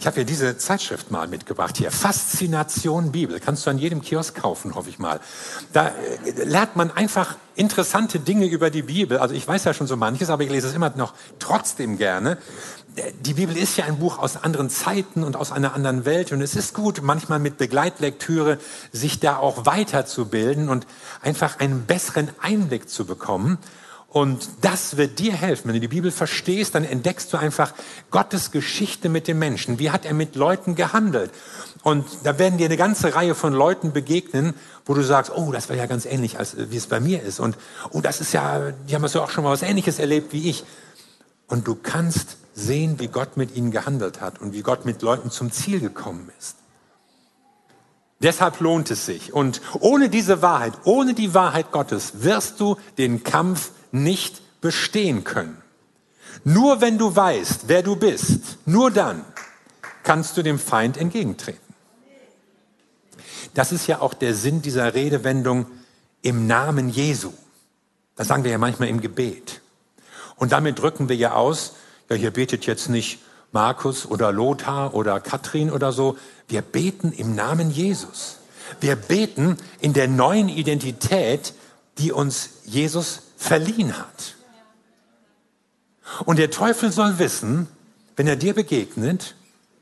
Ich 0.00 0.06
habe 0.06 0.16
hier 0.16 0.24
diese 0.24 0.58
Zeitschrift 0.58 1.12
mal 1.12 1.28
mitgebracht 1.28 1.76
hier. 1.76 1.92
Faszination 1.92 3.12
Bibel. 3.12 3.38
Kannst 3.38 3.64
du 3.64 3.70
an 3.70 3.78
jedem 3.78 4.02
Kiosk 4.02 4.34
kaufen, 4.34 4.74
hoffe 4.74 4.90
ich 4.90 4.98
mal. 4.98 5.20
Da 5.72 5.88
äh, 5.88 6.44
lernt 6.44 6.74
man 6.74 6.90
einfach 6.90 7.36
interessante 7.54 8.18
Dinge 8.18 8.44
über 8.44 8.70
die 8.70 8.82
Bibel. 8.82 9.18
Also 9.18 9.34
ich 9.34 9.48
weiß 9.48 9.64
ja 9.64 9.72
schon 9.72 9.86
so 9.86 9.96
manches, 9.96 10.30
aber 10.30 10.42
ich 10.42 10.50
lese 10.50 10.66
es 10.66 10.74
immer 10.74 10.90
noch 10.96 11.14
trotzdem 11.38 11.96
gerne. 11.96 12.38
Die 13.22 13.34
Bibel 13.34 13.56
ist 13.56 13.76
ja 13.76 13.86
ein 13.86 13.98
Buch 13.98 14.18
aus 14.18 14.36
anderen 14.36 14.70
Zeiten 14.70 15.24
und 15.24 15.36
aus 15.36 15.50
einer 15.50 15.74
anderen 15.74 16.04
Welt. 16.04 16.30
Und 16.30 16.40
es 16.40 16.54
ist 16.54 16.74
gut, 16.74 17.02
manchmal 17.02 17.40
mit 17.40 17.58
Begleitlektüre 17.58 18.58
sich 18.92 19.18
da 19.18 19.36
auch 19.36 19.66
weiterzubilden 19.66 20.68
und 20.68 20.86
einfach 21.20 21.58
einen 21.58 21.86
besseren 21.86 22.30
Einblick 22.40 22.88
zu 22.88 23.04
bekommen. 23.04 23.58
Und 24.08 24.48
das 24.60 24.96
wird 24.96 25.18
dir 25.18 25.32
helfen. 25.32 25.66
Wenn 25.66 25.74
du 25.74 25.80
die 25.80 25.88
Bibel 25.88 26.12
verstehst, 26.12 26.76
dann 26.76 26.84
entdeckst 26.84 27.32
du 27.32 27.36
einfach 27.36 27.74
Gottes 28.12 28.52
Geschichte 28.52 29.08
mit 29.08 29.26
den 29.26 29.40
Menschen. 29.40 29.80
Wie 29.80 29.90
hat 29.90 30.04
er 30.04 30.14
mit 30.14 30.36
Leuten 30.36 30.76
gehandelt? 30.76 31.32
Und 31.82 32.06
da 32.22 32.38
werden 32.38 32.58
dir 32.58 32.66
eine 32.66 32.76
ganze 32.76 33.16
Reihe 33.16 33.34
von 33.34 33.52
Leuten 33.52 33.92
begegnen, 33.92 34.54
wo 34.86 34.94
du 34.94 35.02
sagst, 35.02 35.32
oh, 35.34 35.50
das 35.50 35.68
war 35.68 35.74
ja 35.74 35.86
ganz 35.86 36.06
ähnlich, 36.06 36.38
als 36.38 36.54
wie 36.70 36.76
es 36.76 36.86
bei 36.86 37.00
mir 37.00 37.24
ist. 37.24 37.40
Und 37.40 37.56
oh, 37.90 38.00
das 38.00 38.20
ist 38.20 38.32
ja, 38.32 38.70
die 38.88 38.94
haben 38.94 39.04
ja 39.04 39.20
auch 39.20 39.30
schon 39.30 39.42
mal 39.42 39.50
was 39.50 39.62
Ähnliches 39.62 39.98
erlebt 39.98 40.32
wie 40.32 40.48
ich. 40.48 40.62
Und 41.48 41.66
du 41.66 41.74
kannst 41.74 42.36
sehen, 42.54 42.98
wie 43.00 43.08
Gott 43.08 43.36
mit 43.36 43.54
ihnen 43.56 43.70
gehandelt 43.70 44.20
hat 44.20 44.40
und 44.40 44.52
wie 44.52 44.62
Gott 44.62 44.84
mit 44.84 45.02
Leuten 45.02 45.30
zum 45.30 45.50
Ziel 45.52 45.80
gekommen 45.80 46.30
ist. 46.38 46.56
Deshalb 48.20 48.60
lohnt 48.60 48.90
es 48.90 49.04
sich. 49.04 49.32
Und 49.34 49.60
ohne 49.80 50.08
diese 50.08 50.40
Wahrheit, 50.40 50.72
ohne 50.84 51.14
die 51.14 51.34
Wahrheit 51.34 51.72
Gottes 51.72 52.22
wirst 52.22 52.60
du 52.60 52.76
den 52.96 53.22
Kampf 53.24 53.72
nicht 53.92 54.60
bestehen 54.60 55.24
können. 55.24 55.58
Nur 56.44 56.80
wenn 56.80 56.96
du 56.96 57.14
weißt, 57.14 57.64
wer 57.66 57.82
du 57.82 57.96
bist, 57.96 58.58
nur 58.66 58.90
dann 58.90 59.24
kannst 60.02 60.36
du 60.36 60.42
dem 60.42 60.58
Feind 60.58 60.96
entgegentreten. 60.96 61.60
Das 63.54 63.72
ist 63.72 63.86
ja 63.86 64.00
auch 64.00 64.14
der 64.14 64.34
Sinn 64.34 64.62
dieser 64.62 64.94
Redewendung 64.94 65.66
im 66.22 66.46
Namen 66.46 66.88
Jesu. 66.88 67.32
Das 68.16 68.28
sagen 68.28 68.44
wir 68.44 68.50
ja 68.50 68.58
manchmal 68.58 68.88
im 68.88 69.00
Gebet. 69.00 69.60
Und 70.36 70.52
damit 70.52 70.78
drücken 70.78 71.08
wir 71.08 71.16
ja 71.16 71.32
aus, 71.34 71.74
ja, 72.14 72.20
hier 72.20 72.30
betet 72.30 72.66
jetzt 72.66 72.88
nicht 72.88 73.18
Markus 73.52 74.06
oder 74.06 74.32
Lothar 74.32 74.94
oder 74.94 75.20
Katrin 75.20 75.70
oder 75.70 75.92
so. 75.92 76.16
Wir 76.48 76.62
beten 76.62 77.12
im 77.12 77.34
Namen 77.34 77.70
Jesus. 77.70 78.38
Wir 78.80 78.96
beten 78.96 79.56
in 79.80 79.92
der 79.92 80.08
neuen 80.08 80.48
Identität, 80.48 81.54
die 81.98 82.12
uns 82.12 82.50
Jesus 82.64 83.22
verliehen 83.36 83.98
hat. 83.98 84.34
Und 86.24 86.38
der 86.38 86.50
Teufel 86.50 86.92
soll 86.92 87.18
wissen, 87.18 87.68
wenn 88.16 88.26
er 88.26 88.36
dir 88.36 88.54
begegnet, 88.54 89.34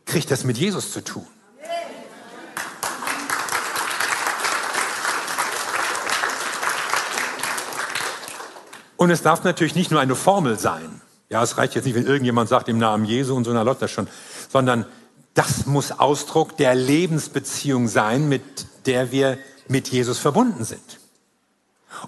kriegt 0.06 0.30
das 0.30 0.44
mit 0.44 0.58
Jesus 0.58 0.92
zu 0.92 1.02
tun. 1.02 1.26
Und 8.96 9.10
es 9.10 9.22
darf 9.22 9.42
natürlich 9.42 9.74
nicht 9.74 9.90
nur 9.90 10.00
eine 10.00 10.14
Formel 10.14 10.58
sein. 10.58 11.00
Ja, 11.32 11.42
es 11.42 11.56
reicht 11.56 11.74
jetzt 11.74 11.86
nicht, 11.86 11.94
wenn 11.94 12.04
irgendjemand 12.04 12.50
sagt 12.50 12.68
im 12.68 12.76
Namen 12.76 13.06
Jesu 13.06 13.34
und 13.34 13.44
so, 13.44 13.52
na 13.54 13.62
läuft 13.62 13.80
das 13.80 13.90
schon. 13.90 14.06
Sondern 14.50 14.84
das 15.32 15.64
muss 15.64 15.90
Ausdruck 15.90 16.58
der 16.58 16.74
Lebensbeziehung 16.74 17.88
sein, 17.88 18.28
mit 18.28 18.42
der 18.84 19.12
wir 19.12 19.38
mit 19.66 19.88
Jesus 19.88 20.18
verbunden 20.18 20.64
sind. 20.64 21.00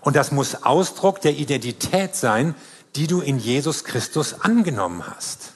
Und 0.03 0.15
das 0.15 0.31
muss 0.31 0.63
Ausdruck 0.63 1.23
der 1.23 1.33
Identität 1.37 2.15
sein, 2.15 2.55
die 2.97 3.07
du 3.07 3.23
in 3.23 3.39
Jesus 3.39 3.85
Christus 3.85 4.43
angenommen 4.43 5.07
hast. 5.07 5.55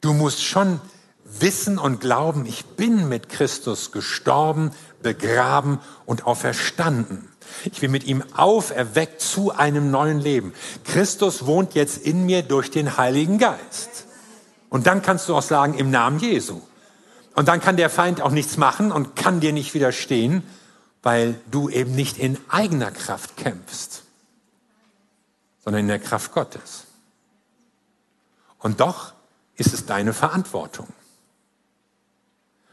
Du 0.00 0.14
musst 0.14 0.42
schon 0.42 0.80
wissen 1.24 1.78
und 1.78 2.00
glauben, 2.00 2.46
ich 2.46 2.64
bin 2.64 3.06
mit 3.06 3.28
Christus 3.28 3.92
gestorben, 3.92 4.70
begraben 5.02 5.78
und 6.06 6.26
auferstanden. 6.26 7.28
Ich 7.64 7.80
bin 7.80 7.90
mit 7.90 8.04
ihm 8.04 8.22
auferweckt 8.34 9.20
zu 9.20 9.52
einem 9.52 9.90
neuen 9.90 10.20
Leben. 10.20 10.52
Christus 10.84 11.46
wohnt 11.46 11.74
jetzt 11.74 11.98
in 11.98 12.26
mir 12.26 12.42
durch 12.42 12.70
den 12.70 12.96
Heiligen 12.96 13.38
Geist. 13.38 14.06
Und 14.68 14.86
dann 14.86 15.02
kannst 15.02 15.28
du 15.28 15.36
auch 15.36 15.42
sagen, 15.42 15.74
im 15.74 15.90
Namen 15.90 16.18
Jesu. 16.18 16.60
Und 17.34 17.48
dann 17.48 17.60
kann 17.60 17.76
der 17.76 17.90
Feind 17.90 18.20
auch 18.20 18.30
nichts 18.30 18.56
machen 18.56 18.92
und 18.92 19.14
kann 19.14 19.40
dir 19.40 19.52
nicht 19.52 19.74
widerstehen, 19.74 20.42
weil 21.02 21.38
du 21.50 21.68
eben 21.68 21.94
nicht 21.94 22.18
in 22.18 22.38
eigener 22.48 22.90
Kraft 22.90 23.36
kämpfst, 23.36 24.02
sondern 25.62 25.82
in 25.82 25.88
der 25.88 25.98
Kraft 25.98 26.32
Gottes. 26.32 26.84
Und 28.58 28.80
doch 28.80 29.12
ist 29.56 29.72
es 29.72 29.86
deine 29.86 30.12
Verantwortung. 30.12 30.88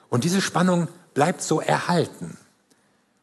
Und 0.10 0.24
diese 0.24 0.42
Spannung 0.42 0.88
bleibt 1.14 1.42
so 1.42 1.60
erhalten. 1.60 2.38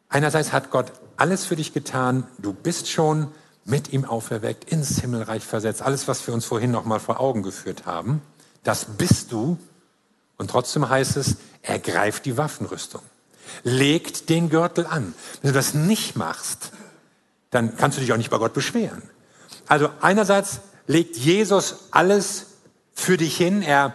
Einerseits 0.08 0.52
hat 0.52 0.70
Gott 0.70 0.92
alles 1.20 1.44
für 1.44 1.56
dich 1.56 1.72
getan, 1.72 2.26
du 2.38 2.52
bist 2.52 2.88
schon 2.88 3.28
mit 3.64 3.92
ihm 3.92 4.04
auferweckt, 4.04 4.70
ins 4.70 5.00
Himmelreich 5.00 5.44
versetzt, 5.44 5.82
alles, 5.82 6.08
was 6.08 6.26
wir 6.26 6.34
uns 6.34 6.44
vorhin 6.44 6.70
noch 6.70 6.84
mal 6.84 7.00
vor 7.00 7.20
Augen 7.20 7.42
geführt 7.42 7.86
haben, 7.86 8.22
das 8.64 8.86
bist 8.96 9.32
du. 9.32 9.58
Und 10.38 10.50
trotzdem 10.50 10.88
heißt 10.88 11.16
es, 11.16 11.36
ergreif 11.62 12.20
die 12.20 12.36
Waffenrüstung 12.36 13.02
legt 13.62 14.28
den 14.28 14.48
Gürtel 14.48 14.86
an. 14.86 15.14
Wenn 15.42 15.52
du 15.52 15.54
das 15.54 15.74
nicht 15.74 16.16
machst, 16.16 16.72
dann 17.50 17.76
kannst 17.76 17.98
du 17.98 18.02
dich 18.02 18.12
auch 18.12 18.16
nicht 18.16 18.30
bei 18.30 18.38
Gott 18.38 18.54
beschweren. 18.54 19.02
Also 19.66 19.90
einerseits 20.00 20.60
legt 20.86 21.16
Jesus 21.16 21.86
alles 21.90 22.46
für 22.92 23.16
dich 23.16 23.36
hin, 23.36 23.62
er 23.62 23.94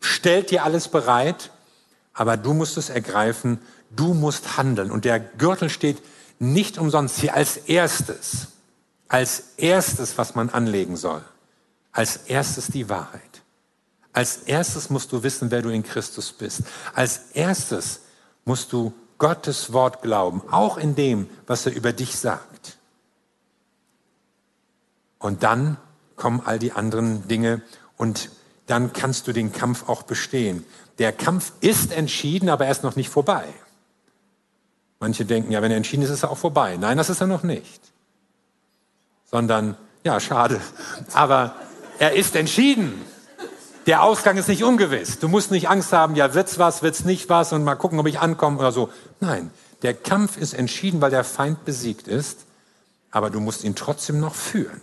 stellt 0.00 0.50
dir 0.50 0.64
alles 0.64 0.88
bereit, 0.88 1.50
aber 2.12 2.36
du 2.36 2.52
musst 2.54 2.76
es 2.76 2.90
ergreifen, 2.90 3.60
du 3.90 4.14
musst 4.14 4.56
handeln. 4.56 4.90
Und 4.90 5.04
der 5.04 5.20
Gürtel 5.20 5.70
steht 5.70 6.02
nicht 6.42 6.76
umsonst 6.76 7.20
hier 7.20 7.34
als 7.34 7.56
erstes, 7.56 8.48
als 9.08 9.44
erstes, 9.56 10.18
was 10.18 10.34
man 10.34 10.50
anlegen 10.50 10.96
soll. 10.96 11.22
Als 11.92 12.16
erstes 12.16 12.66
die 12.66 12.88
Wahrheit. 12.88 13.42
Als 14.12 14.38
erstes 14.38 14.90
musst 14.90 15.12
du 15.12 15.22
wissen, 15.22 15.50
wer 15.50 15.62
du 15.62 15.68
in 15.68 15.82
Christus 15.84 16.32
bist. 16.32 16.62
Als 16.94 17.30
erstes 17.34 18.00
musst 18.44 18.72
du 18.72 18.92
Gottes 19.18 19.72
Wort 19.72 20.02
glauben, 20.02 20.42
auch 20.50 20.78
in 20.78 20.96
dem, 20.96 21.28
was 21.46 21.64
er 21.66 21.74
über 21.74 21.92
dich 21.92 22.18
sagt. 22.18 22.76
Und 25.18 25.44
dann 25.44 25.76
kommen 26.16 26.42
all 26.44 26.58
die 26.58 26.72
anderen 26.72 27.28
Dinge 27.28 27.62
und 27.96 28.30
dann 28.66 28.92
kannst 28.92 29.28
du 29.28 29.32
den 29.32 29.52
Kampf 29.52 29.88
auch 29.88 30.02
bestehen. 30.02 30.66
Der 30.98 31.12
Kampf 31.12 31.52
ist 31.60 31.92
entschieden, 31.92 32.48
aber 32.48 32.64
er 32.66 32.72
ist 32.72 32.82
noch 32.82 32.96
nicht 32.96 33.10
vorbei. 33.10 33.46
Manche 35.02 35.24
denken, 35.24 35.50
ja, 35.50 35.60
wenn 35.62 35.72
er 35.72 35.76
entschieden 35.76 36.04
ist, 36.04 36.10
ist 36.10 36.22
er 36.22 36.30
auch 36.30 36.38
vorbei. 36.38 36.76
Nein, 36.76 36.96
das 36.96 37.10
ist 37.10 37.20
er 37.20 37.26
noch 37.26 37.42
nicht. 37.42 37.82
Sondern, 39.28 39.76
ja, 40.04 40.20
schade. 40.20 40.60
Aber 41.12 41.56
er 41.98 42.12
ist 42.12 42.36
entschieden. 42.36 43.02
Der 43.86 44.04
Ausgang 44.04 44.36
ist 44.36 44.46
nicht 44.46 44.62
ungewiss. 44.62 45.18
Du 45.18 45.26
musst 45.26 45.50
nicht 45.50 45.68
Angst 45.68 45.92
haben, 45.92 46.14
ja, 46.14 46.34
wird's 46.34 46.60
was, 46.60 46.84
wird's 46.84 47.04
nicht 47.04 47.28
was 47.28 47.52
und 47.52 47.64
mal 47.64 47.74
gucken, 47.74 47.98
ob 47.98 48.06
ich 48.06 48.20
ankomme 48.20 48.60
oder 48.60 48.70
so. 48.70 48.90
Nein, 49.18 49.50
der 49.82 49.92
Kampf 49.92 50.36
ist 50.36 50.54
entschieden, 50.54 51.00
weil 51.00 51.10
der 51.10 51.24
Feind 51.24 51.64
besiegt 51.64 52.06
ist. 52.06 52.46
aber 53.10 53.28
du 53.28 53.40
musst 53.40 53.64
ihn 53.64 53.74
trotzdem 53.74 54.20
noch 54.20 54.36
führen 54.36 54.80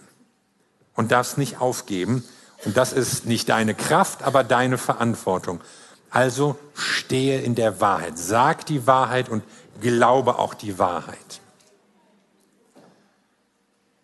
und 0.96 1.14
darfst 1.14 1.38
nicht 1.38 1.62
aufgeben. 1.62 2.26
Und 2.66 2.76
das 2.76 2.92
ist 2.92 3.26
nicht 3.26 3.48
deine 3.48 3.74
Kraft, 3.74 4.24
aber 4.24 4.44
deine 4.44 4.78
Verantwortung. 4.78 5.62
Also 6.10 6.58
stehe 6.74 7.40
in 7.40 7.56
der 7.56 7.80
Wahrheit, 7.80 8.18
sag 8.18 8.66
die 8.66 8.86
Wahrheit 8.86 9.30
und 9.30 9.44
glaube 9.80 10.39
auch 10.39 10.54
die 10.54 10.80
Wahrheit. 10.80 11.42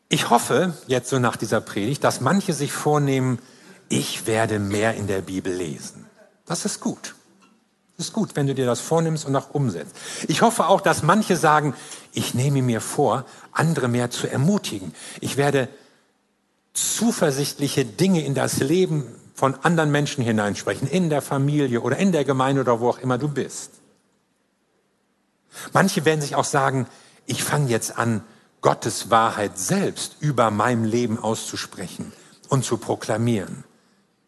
Ich 0.09 0.29
hoffe 0.29 0.73
jetzt 0.87 1.09
so 1.09 1.19
nach 1.19 1.35
dieser 1.35 1.61
Predigt, 1.61 2.03
dass 2.03 2.21
manche 2.21 2.53
sich 2.53 2.71
vornehmen, 2.71 3.39
ich 3.89 4.27
werde 4.27 4.59
mehr 4.59 4.95
in 4.95 5.07
der 5.07 5.21
Bibel 5.21 5.53
lesen. 5.53 6.05
Das 6.45 6.65
ist 6.65 6.79
gut. 6.79 7.15
Das 7.97 8.07
ist 8.07 8.13
gut, 8.13 8.35
wenn 8.35 8.45
du 8.45 8.53
dir 8.53 8.65
das 8.65 8.81
vornimmst 8.81 9.25
und 9.25 9.35
auch 9.35 9.53
umsetzt. 9.53 9.95
Ich 10.27 10.41
hoffe 10.41 10.67
auch, 10.67 10.81
dass 10.81 11.01
manche 11.01 11.37
sagen, 11.37 11.73
ich 12.11 12.33
nehme 12.33 12.61
mir 12.61 12.81
vor, 12.81 13.25
andere 13.51 13.87
mehr 13.87 14.11
zu 14.11 14.27
ermutigen. 14.27 14.93
Ich 15.21 15.37
werde 15.37 15.69
zuversichtliche 16.73 17.85
Dinge 17.85 18.23
in 18.25 18.35
das 18.35 18.59
Leben 18.59 19.05
von 19.33 19.55
anderen 19.63 19.91
Menschen 19.91 20.23
hineinsprechen, 20.23 20.87
in 20.87 21.09
der 21.09 21.21
Familie 21.21 21.81
oder 21.81 21.97
in 21.97 22.11
der 22.11 22.25
Gemeinde 22.25 22.61
oder 22.61 22.79
wo 22.79 22.89
auch 22.89 22.99
immer 22.99 23.17
du 23.17 23.29
bist. 23.29 23.71
Manche 25.73 26.05
werden 26.05 26.21
sich 26.21 26.35
auch 26.35 26.45
sagen, 26.45 26.87
ich 27.25 27.43
fange 27.43 27.69
jetzt 27.69 27.97
an, 27.97 28.23
Gottes 28.61 29.11
Wahrheit 29.11 29.59
selbst 29.59 30.17
über 30.21 30.49
meinem 30.49 30.85
Leben 30.85 31.19
auszusprechen 31.19 32.11
und 32.49 32.65
zu 32.65 32.77
proklamieren. 32.77 33.63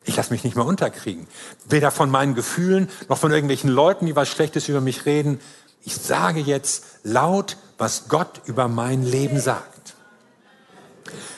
Ich 0.04 0.16
lasse 0.16 0.32
mich 0.32 0.44
nicht 0.44 0.56
mehr 0.56 0.66
unterkriegen. 0.66 1.28
Weder 1.68 1.92
von 1.92 2.10
meinen 2.10 2.36
Gefühlen 2.36 2.88
noch 3.10 3.18
von 3.18 3.32
irgendwelchen 3.32 3.70
Leuten, 3.70 4.06
die 4.06 4.16
was 4.16 4.30
Schlechtes 4.30 4.70
über 4.70 4.80
mich 4.80 5.06
reden. 5.06 5.40
Ich 5.84 5.96
sage 5.96 6.40
jetzt 6.40 6.84
laut, 7.04 7.58
was 7.78 8.10
Gott 8.10 8.42
über 8.46 8.68
mein 8.68 9.04
Leben 9.04 9.40
sagt. 9.40 9.96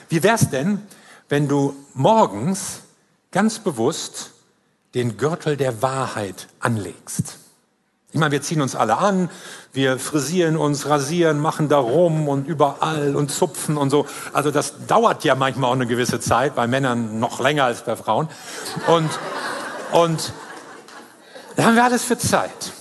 Wie 0.10 0.22
wär's 0.22 0.50
denn, 0.50 0.82
wenn 1.30 1.48
du 1.48 1.76
morgens 1.94 2.82
ganz 3.32 3.60
bewusst 3.60 4.32
den 4.94 5.18
Gürtel 5.18 5.56
der 5.56 5.82
Wahrheit 5.82 6.48
anlegst? 6.60 7.38
Ich 8.12 8.20
meine, 8.20 8.32
wir 8.32 8.42
ziehen 8.42 8.62
uns 8.62 8.76
alle 8.76 8.98
an, 8.98 9.30
wir 9.72 10.00
frisieren 10.00 10.58
uns, 10.58 10.88
rasieren, 10.88 11.40
machen 11.40 11.70
da 11.70 11.78
rum 11.78 12.28
und 12.28 12.48
überall 12.48 13.16
und 13.16 13.30
zupfen 13.30 13.78
und 13.78 13.92
so. 13.92 14.08
Also 14.34 14.50
das 14.50 14.88
dauert 14.88 15.24
ja 15.24 15.36
manchmal 15.36 15.70
auch 15.70 15.76
eine 15.76 15.86
gewisse 15.86 16.20
Zeit, 16.20 16.56
bei 16.56 16.66
Männern 16.66 17.20
noch 17.20 17.40
länger 17.40 17.66
als 17.66 17.84
bei 17.84 17.96
Frauen. 17.96 18.28
Und, 18.88 19.10
und 19.92 20.34
da 21.56 21.66
haben 21.66 21.76
wir 21.76 21.84
alles 21.84 22.04
für 22.04 22.18
Zeit. 22.18 22.74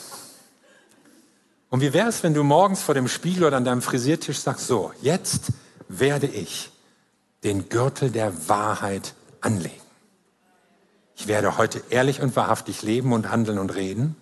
Und 1.68 1.82
wie 1.82 1.92
wäre 1.92 2.08
es, 2.08 2.22
wenn 2.22 2.32
du 2.32 2.42
morgens 2.42 2.80
vor 2.80 2.94
dem 2.94 3.08
Spiegel 3.08 3.44
oder 3.44 3.58
an 3.58 3.64
deinem 3.64 3.82
Frisiertisch 3.82 4.38
sagst, 4.38 4.66
so, 4.66 4.92
jetzt 5.02 5.52
werde 5.88 6.26
ich 6.26 6.70
den 7.44 7.68
Gürtel 7.68 8.10
der 8.10 8.48
Wahrheit 8.48 9.14
anlegen. 9.42 9.74
Ich 11.16 11.26
werde 11.26 11.58
heute 11.58 11.82
ehrlich 11.90 12.22
und 12.22 12.34
wahrhaftig 12.34 12.82
leben 12.82 13.12
und 13.12 13.30
handeln 13.30 13.58
und 13.58 13.74
reden. 13.74 14.16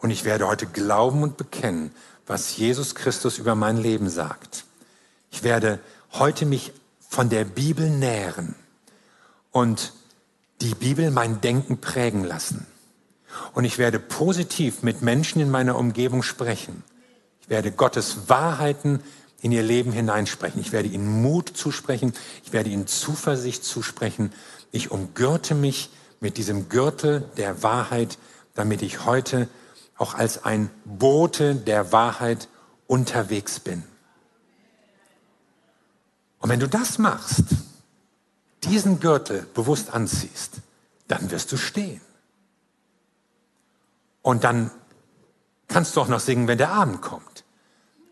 Und 0.00 0.10
ich 0.10 0.24
werde 0.24 0.46
heute 0.48 0.66
glauben 0.66 1.22
und 1.22 1.36
bekennen, 1.36 1.92
was 2.26 2.56
Jesus 2.56 2.94
Christus 2.94 3.38
über 3.38 3.54
mein 3.54 3.76
Leben 3.76 4.08
sagt. 4.08 4.64
Ich 5.30 5.42
werde 5.42 5.78
heute 6.12 6.46
mich 6.46 6.72
von 7.08 7.28
der 7.28 7.44
Bibel 7.44 7.88
nähren 7.90 8.54
und 9.50 9.92
die 10.60 10.74
Bibel 10.74 11.10
mein 11.10 11.40
Denken 11.40 11.78
prägen 11.78 12.24
lassen. 12.24 12.66
Und 13.52 13.64
ich 13.64 13.78
werde 13.78 13.98
positiv 13.98 14.82
mit 14.82 15.02
Menschen 15.02 15.40
in 15.40 15.50
meiner 15.50 15.76
Umgebung 15.76 16.22
sprechen. 16.22 16.82
Ich 17.40 17.48
werde 17.48 17.72
Gottes 17.72 18.28
Wahrheiten 18.28 19.02
in 19.40 19.52
ihr 19.52 19.62
Leben 19.62 19.92
hineinsprechen. 19.92 20.60
Ich 20.60 20.72
werde 20.72 20.88
ihnen 20.88 21.22
Mut 21.22 21.50
zusprechen. 21.54 22.12
Ich 22.44 22.52
werde 22.52 22.70
ihnen 22.70 22.86
Zuversicht 22.86 23.64
zusprechen. 23.64 24.32
Ich 24.72 24.90
umgürte 24.90 25.54
mich 25.54 25.90
mit 26.20 26.36
diesem 26.36 26.68
Gürtel 26.68 27.24
der 27.36 27.62
Wahrheit, 27.62 28.18
damit 28.54 28.82
ich 28.82 29.04
heute 29.04 29.48
auch 30.00 30.14
als 30.14 30.44
ein 30.44 30.70
Bote 30.86 31.54
der 31.54 31.92
Wahrheit 31.92 32.48
unterwegs 32.86 33.60
bin. 33.60 33.84
Und 36.38 36.48
wenn 36.48 36.58
du 36.58 36.68
das 36.68 36.96
machst, 36.96 37.44
diesen 38.64 38.98
Gürtel 38.98 39.46
bewusst 39.52 39.92
anziehst, 39.92 40.54
dann 41.06 41.30
wirst 41.30 41.52
du 41.52 41.58
stehen. 41.58 42.00
Und 44.22 44.44
dann 44.44 44.70
kannst 45.68 45.94
du 45.94 46.00
auch 46.00 46.08
noch 46.08 46.20
singen, 46.20 46.48
wenn 46.48 46.58
der 46.58 46.72
Abend 46.72 47.02
kommt, 47.02 47.44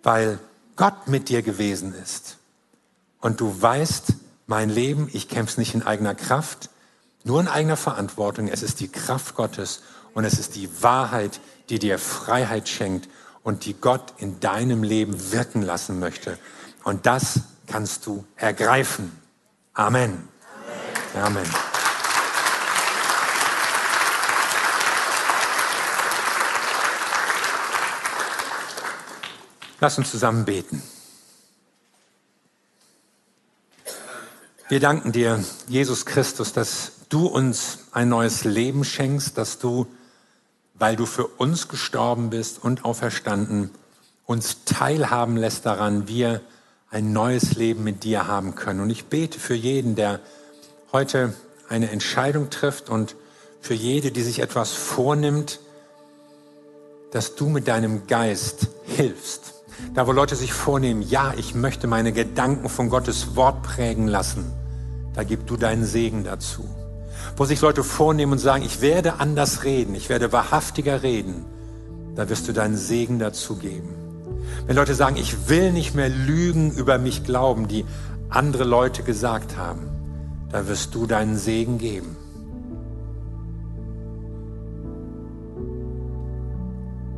weil 0.02 0.38
Gott 0.76 1.08
mit 1.08 1.30
dir 1.30 1.40
gewesen 1.40 1.94
ist. 1.94 2.36
Und 3.20 3.40
du 3.40 3.62
weißt, 3.62 4.12
mein 4.46 4.68
Leben, 4.68 5.08
ich 5.12 5.28
kämpfe 5.28 5.52
es 5.52 5.58
nicht 5.58 5.74
in 5.74 5.82
eigener 5.82 6.14
Kraft, 6.14 6.68
nur 7.24 7.40
in 7.40 7.48
eigener 7.48 7.78
Verantwortung. 7.78 8.48
Es 8.48 8.62
ist 8.62 8.80
die 8.80 8.88
Kraft 8.88 9.34
Gottes 9.34 9.82
und 10.12 10.26
es 10.26 10.38
ist 10.38 10.54
die 10.54 10.82
Wahrheit, 10.82 11.40
die 11.70 11.78
dir 11.78 11.98
Freiheit 11.98 12.68
schenkt 12.68 13.08
und 13.42 13.64
die 13.64 13.74
Gott 13.74 14.14
in 14.18 14.40
deinem 14.40 14.82
Leben 14.82 15.32
wirken 15.32 15.62
lassen 15.62 15.98
möchte. 15.98 16.38
Und 16.84 17.06
das 17.06 17.40
kannst 17.66 18.06
du 18.06 18.24
ergreifen. 18.36 19.12
Amen. 19.74 20.28
Amen. 21.14 21.24
Amen. 21.24 21.50
Lass 29.80 29.96
uns 29.96 30.10
zusammen 30.10 30.44
beten. 30.44 30.82
Wir 34.68 34.80
danken 34.80 35.12
dir, 35.12 35.42
Jesus 35.68 36.04
Christus, 36.04 36.52
dass 36.52 36.92
du 37.08 37.26
uns 37.26 37.86
ein 37.92 38.08
neues 38.08 38.44
Leben 38.44 38.84
schenkst, 38.84 39.38
dass 39.38 39.58
du 39.58 39.86
weil 40.78 40.96
du 40.96 41.06
für 41.06 41.26
uns 41.26 41.68
gestorben 41.68 42.30
bist 42.30 42.62
und 42.62 42.84
auferstanden, 42.84 43.70
uns 44.26 44.64
teilhaben 44.64 45.36
lässt 45.36 45.66
daran, 45.66 46.06
wir 46.06 46.40
ein 46.90 47.12
neues 47.12 47.56
Leben 47.56 47.84
mit 47.84 48.04
dir 48.04 48.26
haben 48.26 48.54
können. 48.54 48.80
Und 48.80 48.90
ich 48.90 49.06
bete 49.06 49.38
für 49.38 49.54
jeden, 49.54 49.94
der 49.94 50.20
heute 50.92 51.34
eine 51.68 51.90
Entscheidung 51.90 52.50
trifft 52.50 52.88
und 52.88 53.16
für 53.60 53.74
jede, 53.74 54.10
die 54.10 54.22
sich 54.22 54.40
etwas 54.40 54.72
vornimmt, 54.72 55.60
dass 57.10 57.34
du 57.34 57.48
mit 57.48 57.68
deinem 57.68 58.06
Geist 58.06 58.68
hilfst. 58.86 59.54
Da, 59.94 60.06
wo 60.06 60.12
Leute 60.12 60.36
sich 60.36 60.52
vornehmen, 60.52 61.02
ja, 61.02 61.34
ich 61.36 61.54
möchte 61.54 61.86
meine 61.86 62.12
Gedanken 62.12 62.68
von 62.68 62.90
Gottes 62.90 63.36
Wort 63.36 63.62
prägen 63.62 64.08
lassen, 64.08 64.52
da 65.14 65.24
gib 65.24 65.46
du 65.46 65.56
deinen 65.56 65.84
Segen 65.84 66.24
dazu 66.24 66.68
wo 67.38 67.44
sich 67.44 67.60
Leute 67.60 67.84
vornehmen 67.84 68.32
und 68.32 68.38
sagen, 68.38 68.64
ich 68.64 68.80
werde 68.80 69.20
anders 69.20 69.62
reden, 69.62 69.94
ich 69.94 70.08
werde 70.08 70.32
wahrhaftiger 70.32 71.04
reden, 71.04 71.44
da 72.16 72.28
wirst 72.28 72.48
du 72.48 72.52
deinen 72.52 72.76
Segen 72.76 73.20
dazu 73.20 73.56
geben. 73.56 73.94
Wenn 74.66 74.74
Leute 74.74 74.96
sagen, 74.96 75.16
ich 75.16 75.48
will 75.48 75.72
nicht 75.72 75.94
mehr 75.94 76.08
Lügen 76.08 76.72
über 76.72 76.98
mich 76.98 77.22
glauben, 77.22 77.68
die 77.68 77.84
andere 78.28 78.64
Leute 78.64 79.04
gesagt 79.04 79.56
haben, 79.56 79.88
da 80.50 80.66
wirst 80.66 80.96
du 80.96 81.06
deinen 81.06 81.36
Segen 81.36 81.78
geben. 81.78 82.16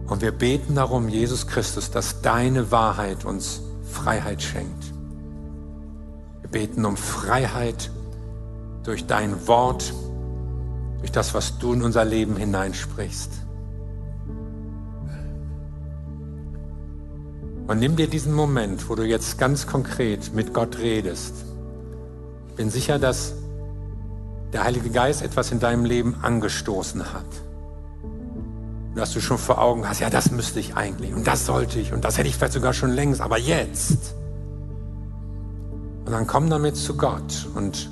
Und 0.06 0.20
wir 0.20 0.32
beten 0.32 0.74
darum, 0.74 1.08
Jesus 1.08 1.46
Christus, 1.46 1.90
dass 1.90 2.20
deine 2.20 2.70
Wahrheit 2.70 3.24
uns 3.24 3.62
Freiheit 3.90 4.42
schenkt. 4.42 4.92
Wir 6.42 6.50
beten 6.50 6.84
um 6.84 6.98
Freiheit 6.98 7.90
durch 8.82 9.06
dein 9.06 9.46
Wort, 9.46 9.94
durch 11.00 11.12
das, 11.12 11.34
was 11.34 11.58
du 11.58 11.72
in 11.72 11.82
unser 11.82 12.04
Leben 12.04 12.36
hineinsprichst. 12.36 13.32
Und 17.66 17.78
nimm 17.78 17.96
dir 17.96 18.08
diesen 18.08 18.34
Moment, 18.34 18.88
wo 18.88 18.94
du 18.96 19.04
jetzt 19.04 19.38
ganz 19.38 19.66
konkret 19.66 20.34
mit 20.34 20.52
Gott 20.52 20.78
redest. 20.78 21.34
Ich 22.48 22.54
bin 22.56 22.68
sicher, 22.68 22.98
dass 22.98 23.34
der 24.52 24.64
Heilige 24.64 24.90
Geist 24.90 25.22
etwas 25.22 25.52
in 25.52 25.60
deinem 25.60 25.84
Leben 25.84 26.16
angestoßen 26.20 27.12
hat. 27.12 27.26
Dass 28.96 29.12
du 29.12 29.20
schon 29.20 29.38
vor 29.38 29.60
Augen 29.60 29.88
hast, 29.88 30.00
ja, 30.00 30.10
das 30.10 30.32
müsste 30.32 30.58
ich 30.58 30.74
eigentlich 30.74 31.14
und 31.14 31.26
das 31.26 31.46
sollte 31.46 31.78
ich 31.78 31.92
und 31.92 32.04
das 32.04 32.18
hätte 32.18 32.28
ich 32.28 32.36
vielleicht 32.36 32.54
sogar 32.54 32.72
schon 32.72 32.90
längst, 32.90 33.20
aber 33.20 33.38
jetzt. 33.38 34.14
Und 36.04 36.10
dann 36.10 36.26
komm 36.26 36.50
damit 36.50 36.76
zu 36.76 36.96
Gott 36.96 37.46
und 37.54 37.88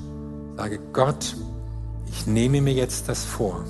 sage, 0.56 0.80
Gott, 0.92 1.36
ich 2.10 2.26
nehme 2.26 2.60
mir 2.60 2.72
jetzt 2.72 3.08
das 3.08 3.24
vor. 3.24 3.64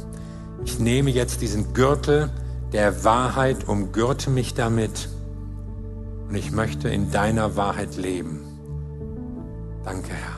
Ich 0.64 0.78
nehme 0.78 1.10
jetzt 1.10 1.40
diesen 1.40 1.72
Gürtel 1.72 2.30
der 2.72 3.04
Wahrheit, 3.04 3.68
umgürte 3.68 4.30
mich 4.30 4.54
damit 4.54 5.08
und 6.28 6.34
ich 6.34 6.50
möchte 6.50 6.88
in 6.88 7.10
deiner 7.10 7.56
Wahrheit 7.56 7.96
leben. 7.96 8.40
Danke, 9.84 10.10
Herr. 10.10 10.37